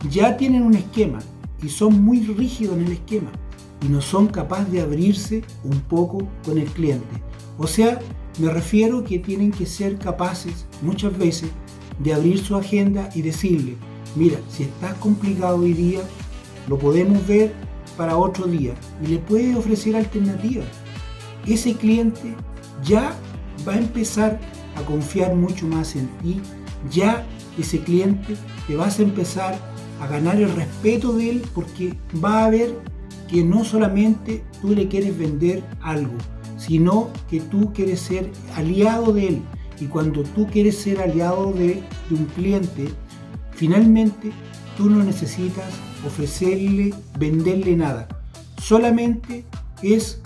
ya 0.10 0.38
tienen 0.38 0.62
un 0.64 0.76
esquema 0.76 1.20
y 1.62 1.70
son 1.70 2.04
muy 2.04 2.22
rígidos 2.22 2.78
en 2.78 2.86
el 2.86 2.92
esquema 2.94 3.32
y 3.82 3.88
no 3.88 4.02
son 4.02 4.28
capaces 4.28 4.72
de 4.72 4.82
abrirse 4.82 5.44
un 5.64 5.80
poco 5.82 6.28
con 6.46 6.58
el 6.58 6.68
cliente. 6.68 7.22
O 7.58 7.68
sea, 7.68 8.00
me 8.40 8.52
refiero 8.52 9.04
que 9.04 9.20
tienen 9.20 9.52
que 9.52 9.66
ser 9.66 9.98
capaces 9.98 10.66
muchas 10.82 11.18
veces 11.18 11.50
de 12.00 12.14
abrir 12.14 12.40
su 12.40 12.56
agenda 12.56 13.10
y 13.16 13.22
decirle, 13.22 13.76
mira, 14.16 14.40
si 14.50 14.64
estás 14.64 14.94
complicado 14.96 15.58
hoy 15.58 15.74
día, 15.74 16.02
lo 16.68 16.78
podemos 16.78 17.26
ver 17.28 17.54
para 17.98 18.18
otro 18.18 18.46
día 18.46 18.74
y 19.04 19.08
le 19.08 19.20
puedes 19.20 19.56
ofrecer 19.56 19.96
alternativas. 19.96 20.68
Ese 21.46 21.74
cliente 21.74 22.36
ya 22.84 23.14
va 23.68 23.74
a 23.74 23.78
empezar 23.78 24.40
a 24.76 24.82
confiar 24.82 25.36
mucho 25.36 25.68
más 25.68 25.96
en 25.96 26.08
ti, 26.20 26.42
ya 26.90 27.26
ese 27.58 27.80
cliente 27.80 28.36
te 28.68 28.76
vas 28.76 29.00
a 29.00 29.04
empezar 29.04 29.58
a 30.02 30.08
ganar 30.08 30.38
el 30.38 30.54
respeto 30.56 31.14
de 31.14 31.30
él 31.30 31.44
porque 31.54 31.96
va 32.24 32.46
a 32.46 32.50
ver 32.50 32.74
que 33.28 33.44
no 33.44 33.64
solamente 33.64 34.44
tú 34.62 34.70
le 34.70 34.88
quieres 34.88 35.18
vender 35.18 35.64
algo, 35.82 36.14
sino 36.58 37.10
que 37.30 37.40
tú 37.40 37.72
quieres 37.74 38.00
ser 38.00 38.32
aliado 38.56 39.14
de 39.14 39.28
él, 39.28 39.42
y 39.80 39.86
cuando 39.88 40.24
tú 40.24 40.48
quieres 40.48 40.78
ser 40.78 41.02
aliado 41.02 41.52
de, 41.52 41.84
un 42.12 42.26
cliente, 42.36 42.90
finalmente 43.52 44.32
tú 44.78 44.90
no 44.90 45.04
necesitas 45.04 45.66
ofrecerle, 46.06 46.94
venderle 47.18 47.76
nada. 47.76 48.08
Solamente 48.62 49.46
es 49.82 50.22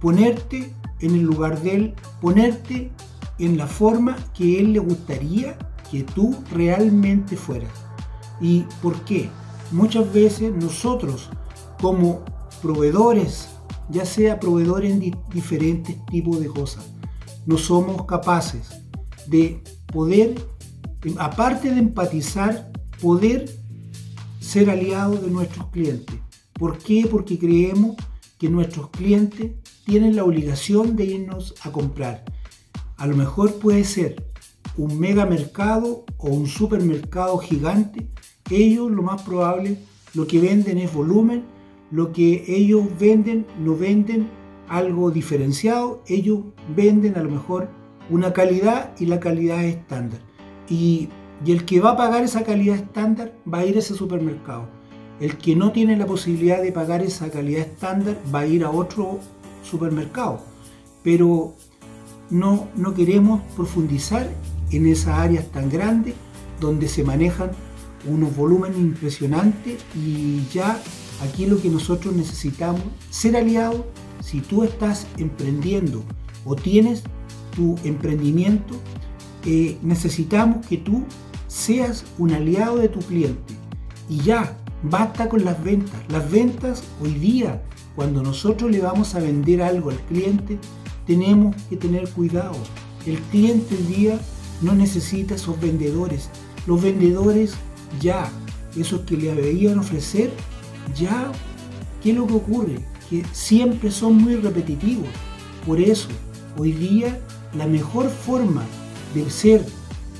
ponerte 0.00 0.72
en 1.00 1.14
el 1.14 1.22
lugar 1.22 1.60
de 1.62 1.74
él, 1.74 1.94
ponerte 2.20 2.90
en 3.38 3.56
la 3.56 3.66
forma 3.66 4.16
que 4.34 4.60
él 4.60 4.72
le 4.72 4.78
gustaría 4.78 5.58
que 5.90 6.02
tú 6.02 6.36
realmente 6.52 7.36
fueras. 7.36 7.72
¿Y 8.40 8.64
por 8.82 9.00
qué? 9.04 9.28
Muchas 9.72 10.12
veces 10.12 10.54
nosotros 10.54 11.30
como 11.80 12.24
proveedores, 12.62 13.48
ya 13.88 14.04
sea 14.04 14.40
proveedores 14.40 14.92
en 14.92 15.16
diferentes 15.32 16.04
tipos 16.06 16.40
de 16.40 16.48
cosas, 16.48 16.86
no 17.46 17.58
somos 17.58 18.04
capaces 18.06 18.68
de 19.26 19.62
poder, 19.92 20.34
aparte 21.18 21.70
de 21.70 21.78
empatizar, 21.78 22.70
poder 23.00 23.48
ser 24.46 24.70
aliados 24.70 25.22
de 25.22 25.30
nuestros 25.30 25.66
clientes. 25.70 26.16
¿Por 26.52 26.78
qué? 26.78 27.08
Porque 27.10 27.36
creemos 27.36 27.96
que 28.38 28.48
nuestros 28.48 28.90
clientes 28.90 29.52
tienen 29.84 30.14
la 30.14 30.24
obligación 30.24 30.94
de 30.94 31.04
irnos 31.04 31.54
a 31.62 31.72
comprar. 31.72 32.24
A 32.96 33.06
lo 33.08 33.16
mejor 33.16 33.54
puede 33.54 33.82
ser 33.82 34.24
un 34.76 35.00
mega 35.00 35.26
mercado 35.26 36.04
o 36.16 36.28
un 36.28 36.46
supermercado 36.46 37.38
gigante. 37.38 38.06
Ellos 38.48 38.90
lo 38.90 39.02
más 39.02 39.22
probable 39.22 39.78
lo 40.14 40.26
que 40.28 40.40
venden 40.40 40.78
es 40.78 40.94
volumen, 40.94 41.44
lo 41.90 42.12
que 42.12 42.44
ellos 42.46 42.84
venden 42.98 43.46
no 43.58 43.76
venden 43.76 44.30
algo 44.68 45.10
diferenciado, 45.10 46.02
ellos 46.06 46.44
venden 46.74 47.16
a 47.16 47.22
lo 47.22 47.30
mejor 47.30 47.68
una 48.10 48.32
calidad 48.32 48.94
y 48.98 49.06
la 49.06 49.18
calidad 49.18 49.64
es 49.64 49.76
estándar. 49.76 50.20
Y, 50.68 51.08
y 51.44 51.52
el 51.52 51.64
que 51.64 51.80
va 51.80 51.92
a 51.92 51.96
pagar 51.96 52.24
esa 52.24 52.44
calidad 52.44 52.76
estándar 52.76 53.32
va 53.52 53.58
a 53.58 53.66
ir 53.66 53.76
a 53.76 53.80
ese 53.80 53.94
supermercado. 53.94 54.68
El 55.20 55.36
que 55.38 55.56
no 55.56 55.72
tiene 55.72 55.96
la 55.96 56.06
posibilidad 56.06 56.62
de 56.62 56.72
pagar 56.72 57.02
esa 57.02 57.30
calidad 57.30 57.62
estándar 57.62 58.18
va 58.34 58.40
a 58.40 58.46
ir 58.46 58.64
a 58.64 58.70
otro 58.70 59.18
supermercado. 59.62 60.40
Pero 61.02 61.54
no, 62.30 62.68
no 62.76 62.94
queremos 62.94 63.40
profundizar 63.54 64.28
en 64.70 64.86
esas 64.86 65.18
áreas 65.18 65.46
tan 65.52 65.70
grandes 65.70 66.14
donde 66.60 66.88
se 66.88 67.04
manejan 67.04 67.50
unos 68.06 68.34
volúmenes 68.36 68.78
impresionantes 68.78 69.84
y 69.94 70.44
ya 70.52 70.80
aquí 71.22 71.46
lo 71.46 71.60
que 71.60 71.68
nosotros 71.68 72.14
necesitamos 72.14 72.82
ser 73.10 73.36
aliados 73.36 73.82
si 74.20 74.40
tú 74.40 74.64
estás 74.64 75.06
emprendiendo 75.18 76.02
o 76.44 76.56
tienes 76.56 77.02
tu 77.54 77.76
emprendimiento 77.84 78.74
eh, 79.44 79.78
necesitamos 79.82 80.66
que 80.66 80.76
tú 80.76 81.04
seas 81.56 82.04
un 82.18 82.32
aliado 82.32 82.76
de 82.76 82.88
tu 82.88 83.00
cliente 83.00 83.54
y 84.08 84.18
ya 84.18 84.58
basta 84.82 85.28
con 85.28 85.44
las 85.44 85.62
ventas 85.64 85.94
las 86.08 86.30
ventas 86.30 86.84
hoy 87.02 87.14
día 87.14 87.62
cuando 87.94 88.22
nosotros 88.22 88.70
le 88.70 88.80
vamos 88.80 89.14
a 89.14 89.20
vender 89.20 89.62
algo 89.62 89.90
al 89.90 90.00
cliente 90.02 90.58
tenemos 91.06 91.56
que 91.68 91.76
tener 91.76 92.08
cuidado 92.10 92.56
el 93.06 93.18
cliente 93.20 93.74
hoy 93.74 93.94
día 93.94 94.20
no 94.62 94.74
necesita 94.74 95.34
esos 95.34 95.60
vendedores. 95.60 96.28
Los 96.66 96.82
vendedores 96.82 97.54
ya, 98.00 98.30
esos 98.76 99.00
que 99.02 99.16
le 99.16 99.34
veían 99.34 99.78
ofrecer, 99.78 100.30
ya, 100.94 101.30
¿qué 102.02 102.10
es 102.10 102.16
lo 102.16 102.26
que 102.26 102.34
ocurre? 102.34 102.78
Que 103.08 103.24
siempre 103.32 103.90
son 103.90 104.16
muy 104.16 104.36
repetitivos. 104.36 105.08
Por 105.66 105.80
eso, 105.80 106.08
hoy 106.56 106.72
día, 106.72 107.20
la 107.54 107.66
mejor 107.66 108.08
forma 108.08 108.62
de 109.14 109.30
ser 109.30 109.64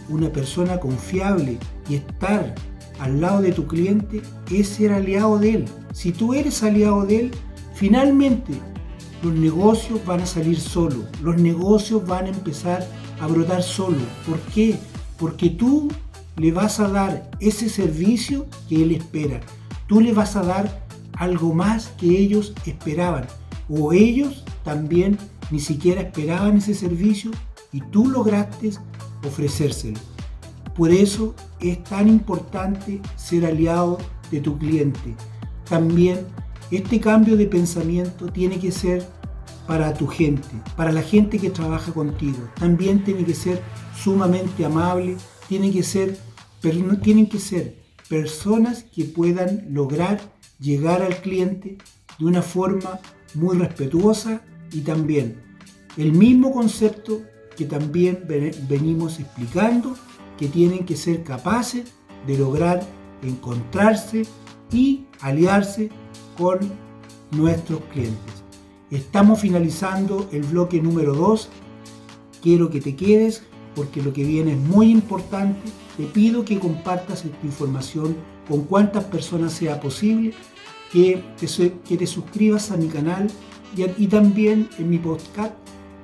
una 0.09 0.31
persona 0.31 0.79
confiable 0.79 1.59
y 1.89 1.97
estar 1.97 2.55
al 2.99 3.21
lado 3.21 3.43
de 3.43 3.53
tu 3.53 3.67
cliente 3.67 4.23
es 4.51 4.69
ser 4.69 4.93
aliado 4.93 5.39
de 5.39 5.55
él. 5.55 5.65
Si 5.93 6.13
tú 6.13 6.35
eres 6.35 6.63
aliado 6.63 7.05
de 7.05 7.21
él, 7.21 7.31
finalmente 7.75 8.55
los 9.23 9.35
negocios 9.35 10.05
van 10.05 10.21
a 10.21 10.27
salir 10.27 10.59
solos, 10.61 11.05
los 11.23 11.37
negocios 11.37 12.07
van 12.07 12.27
a 12.27 12.31
empezar 12.31 12.87
a 13.21 13.27
brotar 13.27 13.63
solo. 13.63 13.99
¿Por 14.27 14.39
qué? 14.55 14.79
Porque 15.19 15.51
tú 15.51 15.89
le 16.37 16.53
vas 16.53 16.81
a 16.81 16.89
dar 16.89 17.31
ese 17.41 17.69
servicio 17.69 18.47
que 18.69 18.83
él 18.83 18.93
espera. 18.93 19.41
Tú 19.87 20.01
le 20.01 20.13
vas 20.13 20.37
a 20.37 20.43
dar 20.43 20.87
algo 21.15 21.55
más 21.55 21.89
que 21.99 22.19
ellos 22.19 22.53
esperaban. 22.67 23.27
O 23.69 23.93
ellos 23.93 24.45
también 24.65 25.19
ni 25.51 25.61
siquiera 25.61 26.03
esperaban 26.03 26.59
ese 26.59 26.75
servicio 26.75 27.31
y 27.73 27.81
tú 27.81 28.09
lograste 28.09 28.71
ofrecérselo. 29.27 29.99
Por 30.75 30.91
eso 30.91 31.35
es 31.61 31.83
tan 31.85 32.09
importante 32.09 33.01
ser 33.17 33.47
aliado 33.47 33.99
de 34.31 34.41
tu 34.41 34.59
cliente. 34.59 35.15
También 35.69 36.27
este 36.71 37.01
cambio 37.01 37.37
de 37.37 37.47
pensamiento 37.47 38.27
tiene 38.27 38.59
que 38.59 38.73
ser 38.73 39.07
para 39.67 39.95
tu 39.95 40.07
gente, 40.07 40.49
para 40.77 40.93
la 40.93 41.03
gente 41.03 41.39
que 41.39 41.51
trabaja 41.51 41.93
contigo. 41.93 42.49
También 42.59 43.05
tiene 43.05 43.25
que 43.25 43.35
ser 43.35 43.63
sumamente 43.97 44.65
amable, 44.65 45.17
tiene 45.49 45.73
que 45.73 45.83
ser, 45.83 46.19
pero 46.61 46.79
no 46.81 46.99
tienen 46.99 47.29
que 47.29 47.39
ser 47.39 47.83
personas 48.09 48.85
que 48.85 49.05
puedan 49.05 49.67
lograr 49.71 50.21
llegar 50.61 51.03
al 51.03 51.17
cliente 51.21 51.79
de 52.19 52.25
una 52.25 52.43
forma 52.43 53.01
muy 53.35 53.57
respetuosa 53.57 54.43
y 54.73 54.81
también 54.81 55.41
el 55.97 56.13
mismo 56.13 56.53
concepto 56.53 57.23
que 57.57 57.65
también 57.65 58.25
venimos 58.69 59.19
explicando, 59.19 59.97
que 60.39 60.49
tienen 60.49 60.85
que 60.85 60.97
ser 60.97 61.25
capaces 61.25 61.93
de 62.27 62.39
lograr 62.39 62.87
encontrarse 63.23 64.23
y 64.73 65.07
aliarse 65.21 65.91
con 66.37 66.59
nuestros 67.33 67.81
clientes. 67.93 68.45
Estamos 68.91 69.41
finalizando 69.41 70.29
el 70.33 70.43
bloque 70.43 70.81
número 70.81 71.15
2. 71.15 71.49
Quiero 72.43 72.71
que 72.71 72.81
te 72.81 72.95
quedes 72.95 73.43
porque 73.75 74.03
lo 74.03 74.13
que 74.13 74.25
viene 74.25 74.53
es 74.53 74.59
muy 74.59 74.91
importante. 74.91 75.61
Te 75.97 76.05
pido 76.05 76.45
que 76.45 76.59
compartas 76.59 77.25
esta 77.25 77.47
información 77.47 78.17
con 78.49 78.63
cuantas 78.65 79.05
personas 79.05 79.53
sea 79.53 79.81
posible, 79.81 80.35
que 80.93 81.23
te, 81.39 81.73
que 81.87 81.97
te 81.97 82.07
suscribas 82.07 82.71
a 82.71 82.77
mi 82.77 82.87
canal 82.87 83.29
y, 83.77 84.05
y 84.05 84.07
también 84.07 84.69
en 84.79 84.89
mi 84.89 84.99
podcast 84.99 85.55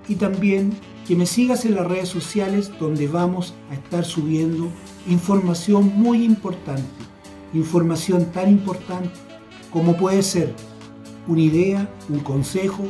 y 0.08 0.16
también 0.16 0.72
que 1.06 1.16
me 1.16 1.26
sigas 1.26 1.64
en 1.64 1.74
las 1.74 1.86
redes 1.86 2.08
sociales 2.08 2.70
donde 2.78 3.08
vamos 3.08 3.54
a 3.70 3.74
estar 3.74 4.04
subiendo 4.04 4.68
información 5.08 5.92
muy 5.94 6.24
importante, 6.24 6.82
información 7.52 8.26
tan 8.26 8.50
importante 8.50 9.10
como 9.72 9.96
puede 9.96 10.22
ser 10.22 10.54
una 11.26 11.40
idea, 11.40 11.88
un 12.08 12.20
consejo, 12.20 12.84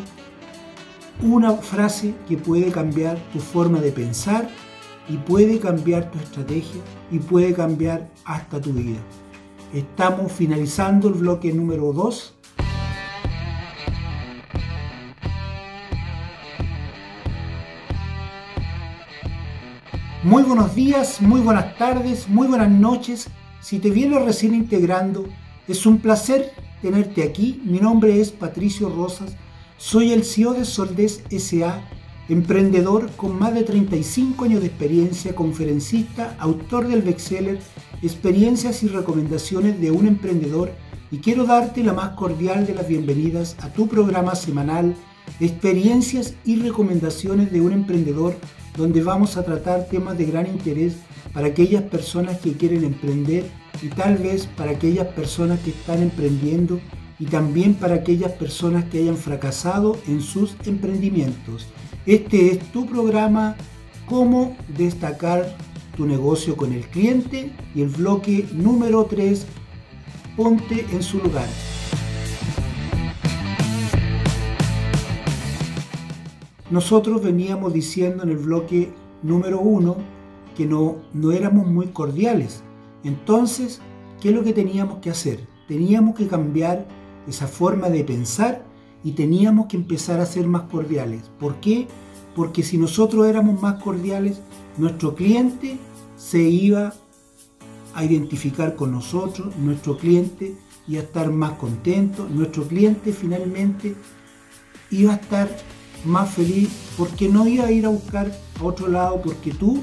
una 1.23 1.53
frase 1.53 2.15
que 2.29 2.37
puede 2.37 2.71
cambiar 2.71 3.19
tu 3.33 3.39
forma 3.39 3.81
de 3.81 3.93
pensar 3.93 4.49
y 5.09 5.17
puede 5.17 5.59
cambiar 5.59 6.11
tu 6.11 6.19
estrategia 6.19 6.81
y 7.11 7.19
puede 7.19 7.55
cambiar 7.55 8.11
hasta 8.25 8.61
tu 8.61 8.73
vida. 8.73 9.01
Estamos 9.73 10.33
finalizando 10.33 11.09
el 11.09 11.15
bloque 11.15 11.53
número 11.53 11.93
2. 11.93 12.35
Muy 20.25 20.45
buenos 20.45 20.77
días, 20.77 21.21
muy 21.21 21.41
buenas 21.41 21.77
tardes, 21.77 22.29
muy 22.29 22.47
buenas 22.47 22.71
noches. 22.71 23.27
Si 23.61 23.81
te 23.81 23.91
vienes 23.91 24.25
recién 24.25 24.55
integrando, 24.55 25.27
es 25.67 25.85
un 25.85 25.99
placer 25.99 26.53
tenerte 26.81 27.25
aquí. 27.25 27.61
Mi 27.65 27.81
nombre 27.81 28.21
es 28.21 28.31
Patricio 28.31 28.89
Rosas, 28.89 29.35
soy 29.79 30.13
el 30.13 30.25
CEO 30.25 30.55
de 30.55 30.65
Soldes 30.65 31.25
SA, 31.29 31.83
emprendedor 32.29 33.11
con 33.17 33.37
más 33.37 33.53
de 33.53 33.65
35 33.65 34.45
años 34.45 34.61
de 34.61 34.69
experiencia, 34.69 35.35
conferencista, 35.35 36.37
autor 36.39 36.87
del 36.87 37.03
bestseller 37.03 37.59
Experiencias 38.01 38.85
y 38.85 38.89
recomendaciones 38.89 39.81
de 39.81 39.91
un 39.91 40.07
emprendedor 40.07 40.71
y 41.11 41.19
quiero 41.19 41.47
darte 41.47 41.83
la 41.83 41.95
más 41.95 42.11
cordial 42.11 42.65
de 42.65 42.77
las 42.77 42.87
bienvenidas 42.87 43.57
a 43.61 43.73
tu 43.73 43.89
programa 43.89 44.37
semanal 44.37 44.95
Experiencias 45.41 46.35
y 46.45 46.57
recomendaciones 46.57 47.51
de 47.51 47.61
un 47.61 47.73
emprendedor 47.73 48.37
donde 48.77 49.03
vamos 49.03 49.37
a 49.37 49.45
tratar 49.45 49.87
temas 49.87 50.17
de 50.19 50.27
gran 50.27 50.47
interés 50.47 50.97
para 51.33 51.49
aquellas 51.49 51.83
personas 51.85 52.39
que 52.39 52.53
quieren 52.53 52.85
emprender 52.85 53.45
y 53.81 53.89
tal 53.89 54.17
vez 54.17 54.47
para 54.47 54.73
aquellas 54.73 55.09
personas 55.09 55.61
que 55.61 55.71
están 55.71 56.03
emprendiendo 56.03 56.81
y 57.19 57.27
también 57.27 57.75
para 57.75 57.97
aquellas 57.97 58.33
personas 58.33 58.85
que 58.87 58.99
hayan 58.99 59.17
fracasado 59.17 59.97
en 60.09 60.21
sus 60.21 60.57
emprendimientos. 60.67 61.67
Este 62.07 62.51
es 62.51 62.59
tu 62.73 62.87
programa 62.87 63.57
Cómo 64.07 64.57
destacar 64.77 65.57
tu 65.97 66.07
negocio 66.07 66.57
con 66.57 66.73
el 66.73 66.87
cliente 66.87 67.53
y 67.75 67.83
el 67.83 67.89
bloque 67.89 68.47
número 68.53 69.05
3, 69.05 69.47
ponte 70.37 70.85
en 70.93 71.03
su 71.03 71.19
lugar. 71.19 71.49
Nosotros 76.73 77.23
veníamos 77.23 77.73
diciendo 77.73 78.25
en 78.25 78.31
el 78.31 78.39
bloque 78.39 78.93
número 79.23 79.61
1 79.61 79.97
que 80.57 80.67
no, 80.67 80.97
no 81.15 81.31
éramos 81.31 81.69
muy 81.69 81.87
cordiales 81.87 82.65
entonces, 83.05 83.81
¿qué 84.21 84.29
es 84.29 84.35
lo 84.35 84.45
que 84.45 84.53
teníamos 84.53 84.99
que 84.99 85.11
hacer? 85.11 85.47
Teníamos 85.67 86.15
que 86.15 86.27
cambiar 86.27 86.87
esa 87.27 87.47
forma 87.47 87.89
de 87.89 88.05
pensar 88.05 88.65
y 89.05 89.13
teníamos 89.13 89.67
que 89.67 89.77
empezar 89.77 90.21
a 90.21 90.27
ser 90.27 90.47
más 90.47 90.63
cordiales. 90.63 91.23
¿Por 91.41 91.57
qué? 91.57 91.89
Porque 92.37 92.63
si 92.63 92.79
nosotros 92.79 93.27
éramos 93.27 93.61
más 93.61 93.83
cordiales, 93.83 94.41
nuestro 94.79 95.15
cliente 95.15 95.79
se 96.17 96.43
iba 96.43 96.95
a 97.95 98.05
identificar 98.05 98.75
con 98.77 98.93
nosotros, 98.93 99.55
nuestro 99.57 99.99
cliente 99.99 100.57
iba 100.89 101.01
a 101.01 101.05
estar 101.05 101.31
más 101.31 101.53
contento, 101.53 102.27
nuestro 102.29 102.65
cliente 102.65 103.13
finalmente 103.13 103.95
iba 104.91 105.13
a 105.13 105.17
estar 105.17 105.49
más 106.05 106.31
feliz 106.31 106.69
porque 106.97 107.29
no 107.29 107.47
iba 107.47 107.67
a 107.67 107.73
ir 107.73 107.87
a 107.87 107.91
buscar 107.91 108.33
a 108.61 108.65
otro 108.65 108.89
lado 108.89 109.21
porque 109.23 109.53
tú 109.53 109.83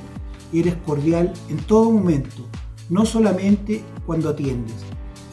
eres 0.53 0.75
cordial 0.85 1.33
en 1.49 1.57
todo 1.57 1.91
momento 1.91 2.45
no 2.89 3.05
solamente 3.05 3.83
cuando 4.05 4.29
atiendes. 4.29 4.75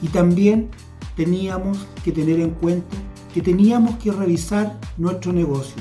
Y 0.02 0.08
también 0.08 0.68
teníamos 1.16 1.78
que 2.04 2.12
tener 2.12 2.40
en 2.40 2.50
cuenta 2.50 2.96
que 3.32 3.40
teníamos 3.40 3.96
que 3.96 4.12
revisar 4.12 4.78
nuestro 4.96 5.32
negocio. 5.32 5.76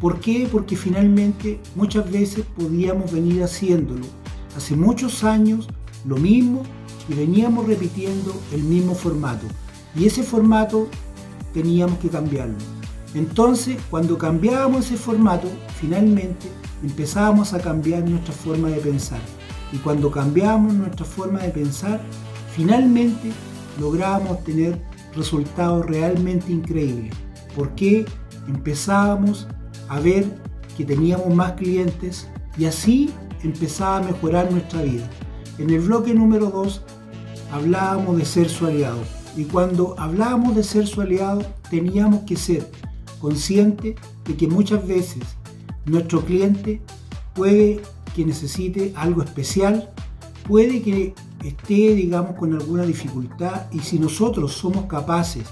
¿Por 0.00 0.20
qué? 0.20 0.48
Porque 0.50 0.76
finalmente 0.76 1.60
muchas 1.74 2.10
veces 2.10 2.44
podíamos 2.56 3.12
venir 3.12 3.42
haciéndolo. 3.42 4.06
Hace 4.56 4.76
muchos 4.76 5.24
años 5.24 5.68
lo 6.04 6.16
mismo 6.16 6.62
y 7.08 7.14
veníamos 7.14 7.66
repitiendo 7.66 8.34
el 8.52 8.62
mismo 8.62 8.94
formato. 8.94 9.46
Y 9.94 10.06
ese 10.06 10.22
formato 10.22 10.88
teníamos 11.52 11.98
que 11.98 12.08
cambiarlo. 12.08 12.77
Entonces, 13.14 13.78
cuando 13.90 14.18
cambiábamos 14.18 14.86
ese 14.86 14.96
formato, 14.96 15.48
finalmente 15.80 16.48
empezábamos 16.82 17.54
a 17.54 17.60
cambiar 17.60 18.08
nuestra 18.08 18.32
forma 18.32 18.68
de 18.68 18.80
pensar. 18.80 19.20
Y 19.72 19.78
cuando 19.78 20.10
cambiábamos 20.10 20.74
nuestra 20.74 21.04
forma 21.04 21.40
de 21.40 21.50
pensar, 21.50 22.00
finalmente 22.54 23.30
lográbamos 23.80 24.44
tener 24.44 24.80
resultados 25.14 25.86
realmente 25.86 26.52
increíbles. 26.52 27.14
Porque 27.54 28.04
empezábamos 28.46 29.48
a 29.88 30.00
ver 30.00 30.26
que 30.76 30.84
teníamos 30.84 31.34
más 31.34 31.52
clientes 31.52 32.28
y 32.56 32.66
así 32.66 33.10
empezaba 33.42 33.98
a 33.98 34.02
mejorar 34.02 34.50
nuestra 34.50 34.82
vida. 34.82 35.08
En 35.58 35.70
el 35.70 35.80
bloque 35.80 36.14
número 36.14 36.50
2 36.50 36.82
hablábamos 37.52 38.16
de 38.18 38.24
ser 38.24 38.48
su 38.48 38.66
aliado. 38.66 39.02
Y 39.36 39.44
cuando 39.44 39.94
hablábamos 39.98 40.56
de 40.56 40.64
ser 40.64 40.86
su 40.86 41.00
aliado, 41.00 41.42
teníamos 41.70 42.22
que 42.24 42.36
ser 42.36 42.70
conscientes 43.20 43.96
de 44.24 44.36
que 44.36 44.48
muchas 44.48 44.86
veces 44.86 45.22
nuestro 45.86 46.24
cliente 46.24 46.80
puede 47.34 47.80
que 48.14 48.24
necesite 48.24 48.92
algo 48.96 49.22
especial, 49.22 49.92
puede 50.46 50.82
que 50.82 51.14
esté, 51.44 51.94
digamos, 51.94 52.36
con 52.36 52.54
alguna 52.54 52.82
dificultad 52.82 53.70
y 53.72 53.80
si 53.80 53.98
nosotros 53.98 54.52
somos 54.52 54.86
capaces 54.86 55.44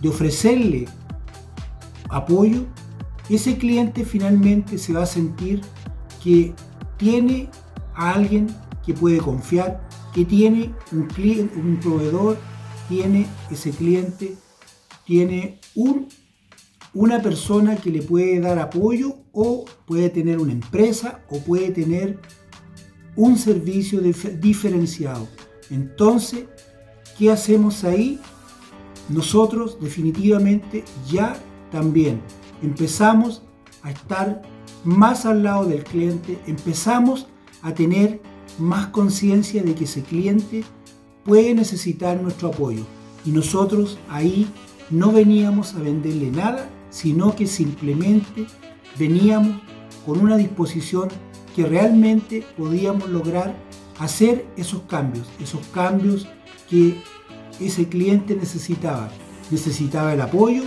de 0.00 0.08
ofrecerle 0.08 0.86
apoyo, 2.08 2.64
ese 3.28 3.58
cliente 3.58 4.04
finalmente 4.04 4.78
se 4.78 4.92
va 4.92 5.02
a 5.02 5.06
sentir 5.06 5.60
que 6.22 6.54
tiene 6.96 7.50
a 7.94 8.12
alguien 8.12 8.46
que 8.84 8.94
puede 8.94 9.18
confiar, 9.18 9.86
que 10.14 10.24
tiene 10.24 10.72
un, 10.92 11.06
cliente, 11.06 11.58
un 11.58 11.78
proveedor, 11.80 12.38
tiene 12.88 13.26
ese 13.50 13.70
cliente, 13.70 14.36
tiene 15.04 15.60
un, 15.74 16.08
una 16.94 17.20
persona 17.20 17.76
que 17.76 17.90
le 17.90 18.02
puede 18.02 18.40
dar 18.40 18.58
apoyo 18.58 19.16
o 19.32 19.64
puede 19.86 20.08
tener 20.10 20.38
una 20.38 20.52
empresa 20.52 21.24
o 21.28 21.40
puede 21.40 21.70
tener 21.70 22.18
un 23.16 23.36
servicio 23.38 24.00
diferenciado. 24.00 25.28
Entonces, 25.70 26.44
¿qué 27.18 27.30
hacemos 27.30 27.84
ahí? 27.84 28.20
Nosotros 29.08 29.78
definitivamente 29.80 30.84
ya 31.10 31.36
también 31.70 32.20
empezamos 32.62 33.42
a 33.82 33.90
estar 33.90 34.42
más 34.84 35.26
al 35.26 35.42
lado 35.42 35.64
del 35.66 35.84
cliente, 35.84 36.38
empezamos 36.46 37.26
a 37.62 37.74
tener 37.74 38.20
más 38.58 38.88
conciencia 38.88 39.62
de 39.62 39.74
que 39.74 39.84
ese 39.84 40.02
cliente 40.02 40.64
puede 41.24 41.54
necesitar 41.54 42.20
nuestro 42.20 42.48
apoyo. 42.48 42.84
Y 43.24 43.30
nosotros 43.30 43.98
ahí 44.08 44.46
no 44.90 45.12
veníamos 45.12 45.74
a 45.74 45.80
venderle 45.80 46.30
nada, 46.30 46.68
sino 46.96 47.36
que 47.36 47.46
simplemente 47.46 48.46
veníamos 48.98 49.60
con 50.06 50.18
una 50.18 50.38
disposición 50.38 51.10
que 51.54 51.66
realmente 51.66 52.42
podíamos 52.56 53.10
lograr 53.10 53.54
hacer 53.98 54.46
esos 54.56 54.80
cambios, 54.88 55.26
esos 55.38 55.60
cambios 55.74 56.26
que 56.70 56.96
ese 57.60 57.86
cliente 57.90 58.34
necesitaba. 58.34 59.10
Necesitaba 59.50 60.14
el 60.14 60.22
apoyo 60.22 60.62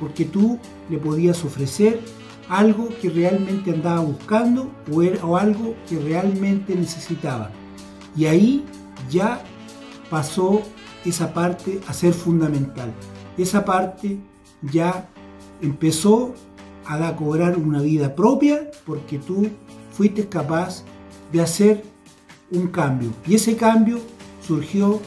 porque 0.00 0.24
tú 0.24 0.58
le 0.90 0.98
podías 0.98 1.44
ofrecer 1.44 2.00
algo 2.48 2.88
que 3.00 3.10
realmente 3.10 3.70
andaba 3.70 4.00
buscando 4.00 4.72
o, 4.90 5.36
algo 5.36 5.76
que 5.88 5.96
realmente 6.00 6.74
necesitaba. 6.74 7.52
Y 8.16 8.24
ahí 8.24 8.64
ya 9.08 9.44
pasó 10.10 10.60
esa 11.04 11.32
parte 11.32 11.80
a 11.86 11.92
ser 11.92 12.14
fundamental. 12.14 12.92
Esa 13.36 13.64
parte 13.64 14.18
ya 14.72 15.08
empezó 15.60 16.34
a 16.84 17.16
cobrar 17.16 17.58
una 17.58 17.82
vida 17.82 18.14
propia 18.14 18.70
porque 18.86 19.18
tú 19.18 19.48
fuiste 19.92 20.26
capaz 20.28 20.84
de 21.32 21.42
hacer 21.42 21.84
un 22.50 22.68
cambio. 22.68 23.10
Y 23.26 23.34
ese 23.34 23.56
cambio 23.56 23.98
surgió 24.46 25.00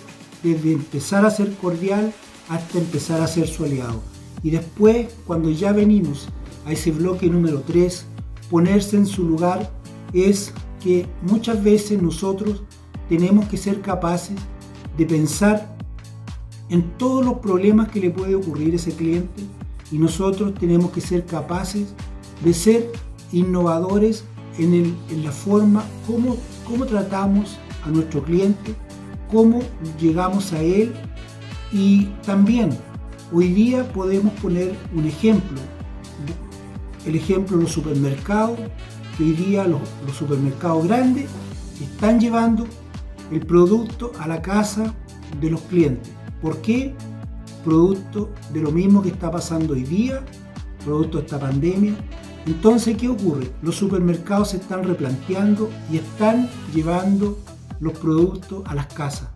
desde 0.43 0.73
empezar 0.73 1.25
a 1.25 1.31
ser 1.31 1.53
cordial 1.55 2.13
hasta 2.49 2.77
empezar 2.77 3.21
a 3.21 3.27
ser 3.27 3.47
su 3.47 3.63
aliado. 3.63 4.01
Y 4.43 4.51
después, 4.51 5.07
cuando 5.25 5.49
ya 5.49 5.71
venimos 5.71 6.27
a 6.65 6.71
ese 6.71 6.91
bloque 6.91 7.27
número 7.29 7.61
3, 7.61 8.05
ponerse 8.49 8.97
en 8.97 9.07
su 9.07 9.23
lugar 9.23 9.71
es 10.13 10.53
que 10.83 11.07
muchas 11.21 11.63
veces 11.63 12.01
nosotros 12.01 12.63
tenemos 13.09 13.47
que 13.47 13.57
ser 13.57 13.81
capaces 13.81 14.37
de 14.97 15.05
pensar 15.05 15.75
en 16.69 16.83
todos 16.97 17.25
los 17.25 17.35
problemas 17.39 17.89
que 17.89 17.99
le 17.99 18.11
puede 18.11 18.35
ocurrir 18.35 18.73
a 18.73 18.75
ese 18.75 18.93
cliente 18.93 19.43
y 19.91 19.97
nosotros 19.97 20.54
tenemos 20.56 20.91
que 20.91 21.01
ser 21.01 21.25
capaces 21.25 21.93
de 22.43 22.54
ser 22.54 22.91
innovadores 23.32 24.23
en, 24.58 24.95
la 25.23 25.32
forma 25.32 25.84
como, 26.06 26.38
cómo 26.65 26.86
tratamos 26.86 27.58
a 27.86 27.89
nuestro 27.89 28.23
cliente, 28.23 28.75
cómo 29.30 29.62
llegamos 29.99 30.54
a 30.54 30.62
él 30.62 30.93
y 31.71 32.06
también 32.25 32.69
hoy 33.34 33.47
día 33.54 33.91
podemos 33.91 34.34
poner 34.39 34.75
un 34.93 35.06
ejemplo 35.06 35.60
el 37.06 37.15
ejemplo 37.15 37.58
de 37.58 37.63
los 37.63 37.71
supermercados, 37.71 38.60
hoy 39.19 39.32
día 39.34 39.65
los, 39.65 39.82
supermercados 40.17 40.88
grandes 40.88 41.30
están 41.82 42.19
llevando 42.19 42.67
el 43.32 43.39
producto 43.45 44.12
a 44.19 44.27
la 44.27 44.41
casa 44.41 44.93
de 45.39 45.49
los 45.49 45.62
clientes. 45.62 46.12
¿Por 46.41 46.62
qué? 46.62 46.93
Producto 47.63 48.30
de 48.54 48.62
lo 48.62 48.71
mismo 48.71 49.02
que 49.02 49.10
está 49.10 49.30
pasando 49.30 49.74
hoy 49.74 49.84
día, 49.84 50.24
producto 50.84 51.17
de 51.19 51.26
esta 51.26 51.39
pandemia. 51.39 51.95
Entonces, 52.45 52.97
¿qué 52.97 53.08
ocurre? 53.08 53.52
Los 53.62 53.76
supermercados 53.76 54.50
se 54.50 54.58
están 54.58 54.84
replanteando 54.84 55.69
y 55.91 55.97
están 55.97 56.50
llevando 56.74 57.38
los 57.80 57.97
productos 57.97 58.63
a 58.65 58.76
las 58.76 58.88
casas 58.88 59.30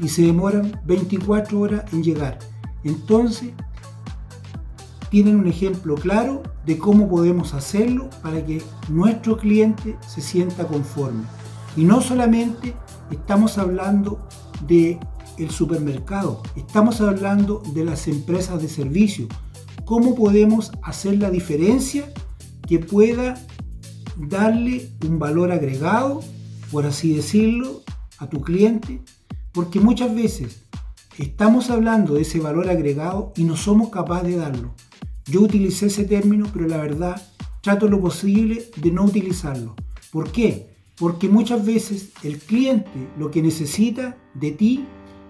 y 0.00 0.08
se 0.08 0.22
demoran 0.22 0.80
24 0.84 1.60
horas 1.60 1.92
en 1.92 2.02
llegar. 2.02 2.38
Entonces, 2.84 3.50
tienen 5.10 5.36
un 5.36 5.46
ejemplo 5.46 5.94
claro 5.94 6.42
de 6.66 6.78
cómo 6.78 7.08
podemos 7.08 7.54
hacerlo 7.54 8.10
para 8.22 8.44
que 8.44 8.62
nuestro 8.88 9.36
cliente 9.36 9.96
se 10.06 10.20
sienta 10.20 10.66
conforme. 10.66 11.24
Y 11.76 11.84
no 11.84 12.00
solamente 12.00 12.74
estamos 13.10 13.58
hablando 13.58 14.20
de 14.66 14.98
el 15.38 15.50
supermercado, 15.50 16.42
estamos 16.56 17.00
hablando 17.00 17.62
de 17.74 17.84
las 17.84 18.08
empresas 18.08 18.60
de 18.60 18.68
servicio. 18.68 19.28
¿Cómo 19.84 20.14
podemos 20.14 20.72
hacer 20.82 21.18
la 21.18 21.30
diferencia 21.30 22.12
que 22.66 22.78
pueda 22.78 23.40
darle 24.16 24.90
un 25.06 25.18
valor 25.18 25.52
agregado, 25.52 26.20
por 26.70 26.86
así 26.86 27.14
decirlo, 27.14 27.82
a 28.18 28.28
tu 28.28 28.40
cliente? 28.40 29.00
Porque 29.52 29.80
muchas 29.80 30.14
veces 30.14 30.64
estamos 31.18 31.70
hablando 31.70 32.14
de 32.14 32.22
ese 32.22 32.40
valor 32.40 32.68
agregado 32.68 33.32
y 33.36 33.44
no 33.44 33.56
somos 33.56 33.90
capaces 33.90 34.28
de 34.28 34.36
darlo. 34.36 34.74
Yo 35.26 35.42
utilicé 35.42 35.86
ese 35.86 36.04
término, 36.04 36.46
pero 36.52 36.66
la 36.66 36.78
verdad 36.78 37.20
trato 37.62 37.88
lo 37.88 38.00
posible 38.00 38.70
de 38.76 38.90
no 38.90 39.04
utilizarlo. 39.04 39.74
¿Por 40.10 40.32
qué? 40.32 40.68
Porque 40.98 41.28
muchas 41.28 41.64
veces 41.64 42.10
el 42.22 42.38
cliente 42.38 43.08
lo 43.18 43.30
que 43.30 43.42
necesita 43.42 44.16
de 44.34 44.52
ti, 44.52 44.86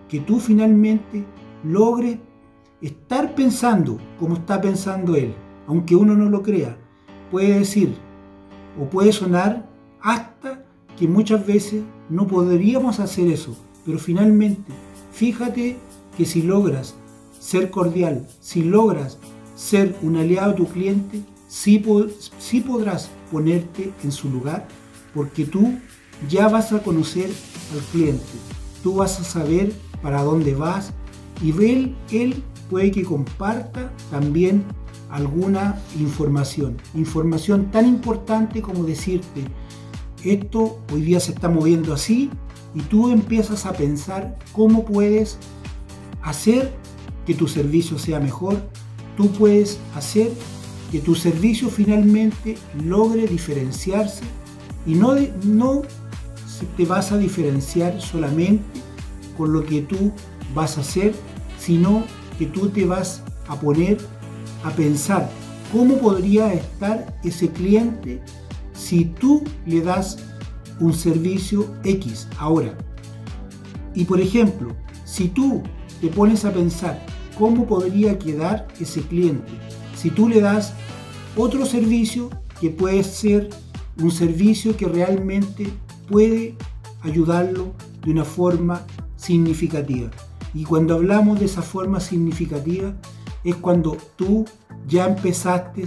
que 0.09 0.21
tú 0.21 0.41
finalmente 0.41 1.25
logres 1.65 2.19
estar 2.81 3.35
pensando 3.35 3.99
como 4.19 4.37
está 4.37 4.61
pensando 4.61 5.17
él, 5.17 5.35
aunque 5.67 5.97
uno 5.97 6.15
no 6.15 6.29
lo 6.31 6.43
crea, 6.43 6.77
puede 7.31 7.59
decir 7.59 7.95
o 8.81 8.85
puede 8.89 9.13
sonar 9.13 9.69
hasta 10.01 10.65
que 10.97 11.09
muchas 11.09 11.47
veces 11.47 11.83
no 12.09 12.27
podríamos 12.27 13.01
hacer 13.01 13.29
eso, 13.29 13.57
pero 13.85 13.99
finalmente 13.99 14.73
fíjate 15.13 15.77
que 16.17 16.25
si 16.25 16.43
logras 16.43 16.95
ser 17.39 17.71
cordial, 17.71 18.27
si 18.41 18.63
logras 18.63 19.19
ser 19.55 19.97
un 20.03 20.17
aliado 20.17 20.53
a 20.53 20.55
tu 20.55 20.67
cliente, 20.67 21.23
sí, 21.49 21.79
podrás 21.79 23.11
ponerte 23.31 23.93
en 24.05 24.13
su 24.13 24.31
lugar 24.31 24.67
porque 25.15 25.45
tú 25.45 25.75
ya 26.29 26.49
vas 26.49 26.73
a 26.73 26.83
conocer 26.83 27.31
al 27.73 27.81
cliente, 27.91 28.25
tú 28.83 28.97
vas 28.97 29.21
a 29.21 29.25
saber 29.25 29.73
para 30.03 30.23
dónde 30.23 30.55
vas 30.55 30.93
y 31.43 31.51
él, 31.51 31.97
él 32.11 32.43
puede 32.69 32.91
que 32.91 33.05
comparta 33.05 33.93
también 34.11 34.65
alguna 35.11 35.81
información, 35.99 36.77
información 36.95 37.71
tan 37.71 37.87
importante 37.87 38.61
como 38.61 38.85
decirte, 38.85 39.45
esto 40.25 40.81
hoy 40.93 41.03
día 41.03 41.21
se 41.21 41.33
está 41.33 41.49
moviendo 41.49 41.95
así 41.95 42.31
y 42.75 42.81
tú 42.81 43.11
empiezas 43.11 43.67
a 43.67 43.73
pensar 43.73 44.39
cómo 44.53 44.85
puedes 44.85 45.39
hacer 46.23 46.73
que 47.27 47.35
tu 47.35 47.49
servicio 47.49 47.99
sea 47.99 48.21
mejor, 48.21 48.57
tú 49.17 49.31
puedes 49.33 49.79
hacer 49.95 50.31
que 50.91 51.01
tu 51.01 51.15
servicio 51.15 51.69
finalmente 51.69 52.57
logre 52.85 53.27
diferenciarse 53.27 54.25
y 54.87 54.95
no, 54.95 55.15
no 55.45 55.83
te 56.77 56.85
vas 56.85 57.13
a 57.13 57.19
diferenciar 57.19 58.01
solamente 58.01 58.88
con 59.39 59.55
lo 59.55 59.65
que 59.65 59.81
tú 59.81 60.13
vas 60.55 60.77
a 60.77 60.83
hacer, 60.83 61.15
sino 61.59 62.05
que 62.39 62.45
tú 62.45 62.69
te 62.69 62.85
vas 62.85 63.23
a 63.47 63.59
poner 63.59 63.97
a 64.65 64.71
pensar 64.71 65.31
cómo 65.73 65.97
podría 65.97 66.53
estar 66.53 67.19
ese 67.25 67.49
cliente 67.49 68.21
si 68.75 69.07
tú 69.07 69.43
le 69.65 69.81
das 69.81 70.19
un 70.81 70.93
servicio 70.93 71.75
X 71.85 72.29
ahora. 72.39 72.77
Y 73.95 74.05
por 74.05 74.21
ejemplo, 74.21 74.77
si 75.07 75.29
tú 75.29 75.63
te 76.03 76.09
pones 76.09 76.45
a 76.45 76.53
pensar 76.53 77.03
cómo 77.39 77.67
podría 77.67 78.19
quedar 78.19 78.69
ese 78.79 79.01
cliente 79.01 79.53
si 79.99 80.11
tú 80.11 80.29
le 80.29 80.41
das 80.41 80.75
otro 81.37 81.67
servicio 81.67 82.31
que 82.61 82.71
puede 82.71 83.03
ser 83.03 83.51
un 84.01 84.13
servicio 84.13 84.77
que 84.77 84.87
realmente 84.87 85.69
puede 86.09 86.55
ayudarlo 87.03 87.75
de 88.05 88.13
una 88.13 88.25
forma 88.25 88.87
significativa. 89.19 90.11
Y 90.55 90.65
cuando 90.65 90.95
hablamos 90.95 91.39
de 91.39 91.45
esa 91.45 91.61
forma 91.61 92.01
significativa 92.01 92.95
es 93.45 93.57
cuando 93.57 93.99
tú 94.17 94.47
ya 94.87 95.07
empezaste 95.07 95.85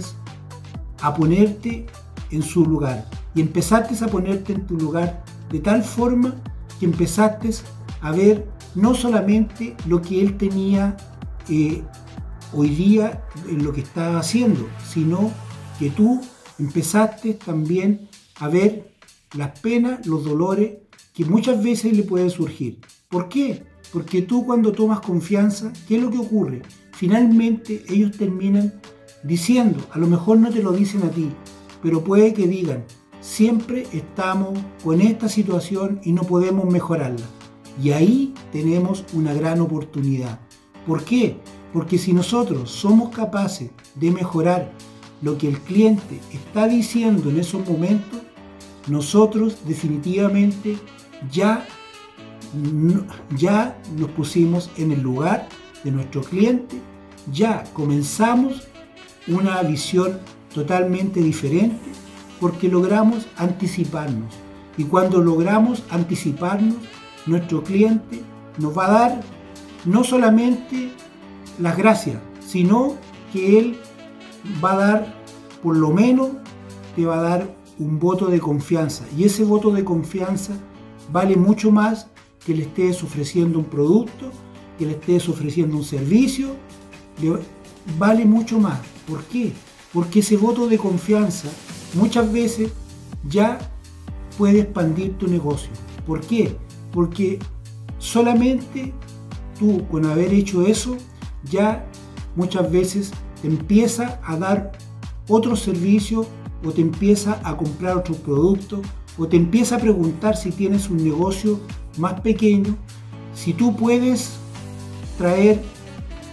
a 1.00 1.12
ponerte 1.12 1.86
en 2.30 2.42
su 2.42 2.64
lugar. 2.64 3.08
Y 3.34 3.40
empezaste 3.40 4.04
a 4.04 4.08
ponerte 4.08 4.52
en 4.52 4.66
tu 4.66 4.78
lugar 4.78 5.24
de 5.50 5.58
tal 5.58 5.82
forma 5.82 6.36
que 6.78 6.86
empezaste 6.86 7.50
a 8.00 8.12
ver 8.12 8.48
no 8.74 8.94
solamente 8.94 9.76
lo 9.86 10.00
que 10.00 10.20
él 10.20 10.36
tenía 10.36 10.96
eh, 11.48 11.82
hoy 12.52 12.68
día 12.68 13.24
en 13.48 13.64
lo 13.64 13.72
que 13.72 13.80
estaba 13.80 14.18
haciendo, 14.18 14.68
sino 14.86 15.30
que 15.78 15.90
tú 15.90 16.20
empezaste 16.58 17.34
también 17.34 18.08
a 18.36 18.48
ver 18.48 18.92
las 19.34 19.58
penas, 19.60 20.06
los 20.06 20.24
dolores 20.24 20.78
que 21.14 21.24
muchas 21.24 21.62
veces 21.62 21.96
le 21.96 22.02
pueden 22.02 22.30
surgir. 22.30 22.80
¿Por 23.12 23.28
qué? 23.28 23.62
Porque 23.92 24.22
tú 24.22 24.46
cuando 24.46 24.72
tomas 24.72 25.00
confianza, 25.00 25.70
¿qué 25.86 25.96
es 25.96 26.02
lo 26.02 26.10
que 26.10 26.16
ocurre? 26.16 26.62
Finalmente 26.92 27.84
ellos 27.90 28.16
terminan 28.16 28.80
diciendo, 29.22 29.80
a 29.90 29.98
lo 29.98 30.06
mejor 30.06 30.38
no 30.38 30.48
te 30.48 30.62
lo 30.62 30.72
dicen 30.72 31.02
a 31.02 31.10
ti, 31.10 31.28
pero 31.82 32.02
puede 32.02 32.32
que 32.32 32.46
digan, 32.46 32.84
siempre 33.20 33.86
estamos 33.92 34.58
con 34.82 35.02
esta 35.02 35.28
situación 35.28 36.00
y 36.04 36.12
no 36.12 36.22
podemos 36.22 36.64
mejorarla. 36.72 37.26
Y 37.82 37.90
ahí 37.90 38.32
tenemos 38.50 39.04
una 39.12 39.34
gran 39.34 39.60
oportunidad. 39.60 40.40
¿Por 40.86 41.04
qué? 41.04 41.36
Porque 41.74 41.98
si 41.98 42.14
nosotros 42.14 42.70
somos 42.70 43.10
capaces 43.14 43.72
de 43.94 44.10
mejorar 44.10 44.72
lo 45.20 45.36
que 45.36 45.48
el 45.48 45.60
cliente 45.60 46.18
está 46.32 46.66
diciendo 46.66 47.28
en 47.28 47.38
esos 47.38 47.68
momentos, 47.68 48.20
nosotros 48.88 49.58
definitivamente 49.66 50.78
ya, 51.30 51.66
ya 53.36 53.78
nos 53.96 54.10
pusimos 54.10 54.70
en 54.76 54.92
el 54.92 55.02
lugar 55.02 55.48
de 55.84 55.90
nuestro 55.90 56.22
cliente, 56.22 56.80
ya 57.32 57.64
comenzamos 57.72 58.68
una 59.28 59.62
visión 59.62 60.18
totalmente 60.54 61.20
diferente 61.20 61.80
porque 62.40 62.68
logramos 62.68 63.26
anticiparnos. 63.36 64.34
Y 64.76 64.84
cuando 64.84 65.22
logramos 65.22 65.82
anticiparnos, 65.90 66.76
nuestro 67.26 67.62
cliente 67.62 68.22
nos 68.58 68.76
va 68.76 68.86
a 68.86 68.90
dar 68.90 69.20
no 69.84 70.04
solamente 70.04 70.90
las 71.58 71.76
gracias, 71.76 72.18
sino 72.40 72.96
que 73.32 73.58
él 73.58 73.78
va 74.62 74.72
a 74.72 74.76
dar, 74.76 75.14
por 75.62 75.76
lo 75.76 75.90
menos, 75.90 76.30
te 76.96 77.06
va 77.06 77.18
a 77.18 77.22
dar 77.22 77.56
un 77.78 77.98
voto 77.98 78.26
de 78.26 78.40
confianza. 78.40 79.04
Y 79.16 79.24
ese 79.24 79.44
voto 79.44 79.70
de 79.70 79.84
confianza 79.84 80.52
vale 81.10 81.36
mucho 81.36 81.70
más 81.70 82.08
que 82.46 82.54
le 82.54 82.62
estés 82.62 83.02
ofreciendo 83.02 83.58
un 83.58 83.64
producto, 83.64 84.30
que 84.78 84.86
le 84.86 84.92
estés 84.92 85.28
ofreciendo 85.28 85.76
un 85.76 85.84
servicio, 85.84 86.56
vale 87.98 88.24
mucho 88.24 88.58
más. 88.58 88.80
¿Por 89.06 89.22
qué? 89.24 89.52
Porque 89.92 90.20
ese 90.20 90.36
voto 90.36 90.66
de 90.66 90.78
confianza 90.78 91.48
muchas 91.94 92.32
veces 92.32 92.70
ya 93.28 93.58
puede 94.38 94.60
expandir 94.60 95.16
tu 95.18 95.28
negocio. 95.28 95.70
¿Por 96.06 96.20
qué? 96.20 96.56
Porque 96.92 97.38
solamente 97.98 98.92
tú 99.58 99.86
con 99.88 100.06
haber 100.06 100.32
hecho 100.32 100.62
eso 100.62 100.96
ya 101.44 101.86
muchas 102.34 102.70
veces 102.70 103.12
te 103.40 103.48
empieza 103.48 104.20
a 104.24 104.36
dar 104.36 104.72
otro 105.28 105.54
servicio 105.56 106.26
o 106.64 106.70
te 106.70 106.80
empieza 106.80 107.40
a 107.44 107.56
comprar 107.56 107.96
otro 107.96 108.14
producto 108.14 108.82
o 109.18 109.26
te 109.26 109.36
empieza 109.36 109.76
a 109.76 109.78
preguntar 109.78 110.36
si 110.36 110.50
tienes 110.50 110.88
un 110.88 111.04
negocio 111.04 111.60
más 111.98 112.20
pequeño, 112.20 112.76
si 113.34 113.52
tú 113.52 113.76
puedes 113.76 114.32
traer 115.18 115.60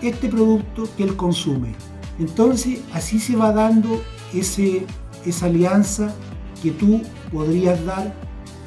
este 0.02 0.30
producto 0.30 0.88
que 0.96 1.04
él 1.04 1.16
consume. 1.16 1.74
Entonces 2.20 2.80
así 2.94 3.20
se 3.20 3.36
va 3.36 3.52
dando 3.52 4.02
ese, 4.34 4.86
esa 5.26 5.46
alianza 5.46 6.14
que 6.62 6.72
tú 6.72 7.02
podrías 7.32 7.84
dar 7.86 8.14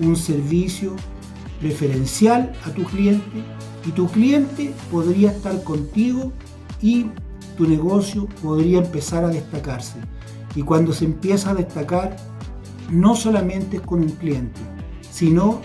un 0.01 0.17
servicio 0.17 0.95
preferencial 1.61 2.53
a 2.65 2.71
tu 2.71 2.85
cliente 2.85 3.43
y 3.87 3.91
tu 3.91 4.09
cliente 4.09 4.73
podría 4.91 5.31
estar 5.31 5.63
contigo 5.63 6.33
y 6.81 7.07
tu 7.57 7.69
negocio 7.69 8.27
podría 8.43 8.79
empezar 8.79 9.25
a 9.25 9.29
destacarse. 9.29 9.99
Y 10.55 10.63
cuando 10.63 10.93
se 10.93 11.05
empieza 11.05 11.51
a 11.51 11.55
destacar, 11.55 12.17
no 12.91 13.15
solamente 13.15 13.77
es 13.77 13.83
con 13.83 14.01
un 14.01 14.11
cliente, 14.11 14.61
sino 15.11 15.61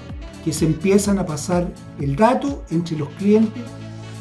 que 0.47 0.53
se 0.53 0.65
empiezan 0.65 1.19
a 1.19 1.25
pasar 1.25 1.73
el 1.99 2.15
dato 2.15 2.63
entre 2.69 2.95
los 2.95 3.09
clientes 3.15 3.63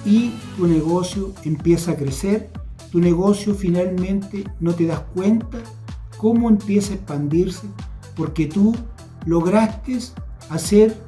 y 0.05 0.33
tu 0.57 0.67
negocio 0.67 1.33
empieza 1.45 1.93
a 1.93 1.97
crecer. 1.97 2.51
Tu 2.91 2.99
negocio 2.99 3.55
finalmente 3.55 4.43
no 4.59 4.75
te 4.75 4.87
das 4.87 4.99
cuenta 5.15 5.59
cómo 6.19 6.49
empieza 6.49 6.91
a 6.91 6.97
expandirse 6.97 7.69
porque 8.17 8.47
tú 8.47 8.75
lograste 9.25 10.01
hacer 10.51 11.01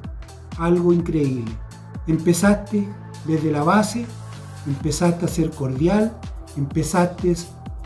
algo 0.57 0.92
increíble. 0.92 1.50
Empezaste 2.07 2.88
desde 3.26 3.50
la 3.50 3.64
base, 3.64 4.07
empezaste 4.68 5.24
a 5.24 5.28
ser 5.28 5.50
cordial, 5.50 6.16
empezaste 6.57 7.35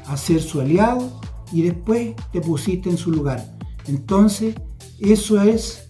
a 0.06 0.18
ser 0.18 0.42
su 0.42 0.60
aliado 0.60 1.18
y 1.50 1.62
después 1.62 2.14
te 2.30 2.42
pusiste 2.42 2.90
en 2.90 2.98
su 2.98 3.10
lugar. 3.10 3.56
Entonces, 3.86 4.54
eso 5.00 5.40
es 5.40 5.81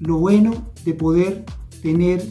lo 0.00 0.16
bueno 0.16 0.72
de 0.84 0.94
poder 0.94 1.44
tener 1.82 2.26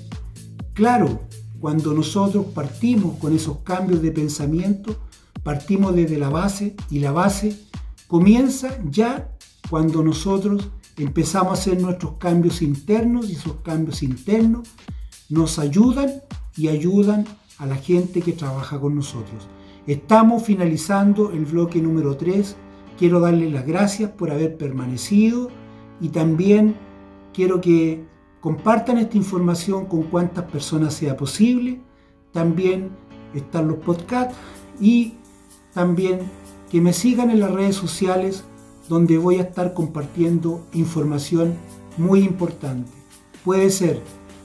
claro 0.73 1.21
cuando 1.59 1.93
nosotros 1.93 2.47
partimos 2.53 3.17
con 3.17 3.35
esos 3.35 3.59
cambios 3.59 4.01
de 4.01 4.11
pensamiento, 4.11 4.95
partimos 5.43 5.95
desde 5.95 6.17
la 6.17 6.29
base 6.29 6.75
y 6.89 6.99
la 6.99 7.11
base 7.11 7.59
comienza 8.07 8.77
ya 8.89 9.31
cuando 9.69 10.03
nosotros 10.03 10.69
empezamos 10.97 11.51
a 11.51 11.61
hacer 11.61 11.81
nuestros 11.81 12.13
cambios 12.13 12.61
internos 12.61 13.29
y 13.29 13.33
esos 13.33 13.57
cambios 13.57 14.03
internos 14.03 14.67
nos 15.29 15.59
ayudan 15.59 16.09
y 16.57 16.69
ayudan 16.69 17.25
a 17.57 17.65
la 17.65 17.75
gente 17.75 18.21
que 18.21 18.33
trabaja 18.33 18.79
con 18.79 18.95
nosotros. 18.95 19.47
Estamos 19.85 20.43
finalizando 20.43 21.31
el 21.31 21.45
bloque 21.45 21.81
número 21.81 22.17
3. 22.17 22.55
Quiero 22.97 23.19
darles 23.19 23.51
las 23.51 23.65
gracias 23.65 24.09
por 24.11 24.31
haber 24.31 24.57
permanecido 24.57 25.49
y 26.01 26.09
también 26.09 26.75
quiero 27.39 27.61
que 27.61 28.03
compartan 28.41 28.97
esta 28.97 29.15
información 29.15 29.85
con 29.85 30.03
cuantas 30.03 30.43
personas 30.51 30.93
sea 30.93 31.15
posible. 31.15 31.79
También 32.33 32.89
están 33.33 33.69
los 33.69 33.77
podcasts 33.77 34.35
y 34.81 35.13
también 35.73 36.19
que 36.69 36.81
me 36.81 36.91
sigan 36.91 37.31
en 37.31 37.39
las 37.39 37.53
redes 37.53 37.77
sociales 37.77 38.43
donde 38.89 39.17
voy 39.17 39.37
a 39.37 39.43
estar 39.43 39.73
compartiendo 39.73 40.67
información 40.73 41.53
muy 41.95 42.25
importante. 42.25 42.91
Puede 43.45 43.69
ser 43.69 44.01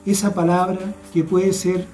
esa 0.07 0.33
palabra 0.33 0.95
que 1.13 1.25
puede 1.25 1.53
ser 1.53 1.89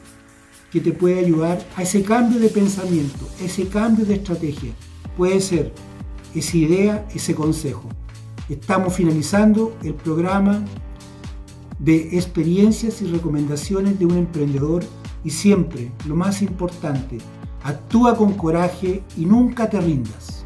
que 0.71 0.83
te 0.83 0.93
puede 0.93 1.21
ayudar 1.21 1.67
a 1.77 1.83
ese 1.83 2.03
cambio 2.03 2.39
de 2.39 2.51
pensamiento, 2.51 3.27
ese 3.43 3.69
cambio 3.69 4.05
de 4.05 4.17
estrategia. 4.17 4.73
Puede 5.17 5.41
ser 5.41 5.73
esa 6.35 6.59
idea, 6.59 7.09
ese 7.15 7.35
consejo. 7.35 7.89
Estamos 8.51 8.93
finalizando 8.93 9.75
el 9.83 9.95
programa 9.95 10.63
de 11.81 12.17
experiencias 12.17 13.03
y 13.03 13.07
recomendaciones 13.07 13.99
de 13.99 14.07
un 14.07 14.19
emprendedor 14.19 14.85
y 15.25 15.31
siempre, 15.31 15.91
lo 16.07 16.15
más 16.15 16.43
importante, 16.43 17.19
actúa 17.63 18.17
con 18.17 18.35
coraje 18.35 19.03
y 19.17 19.25
nunca 19.25 19.69
te 19.69 19.81
rindas. 19.81 20.40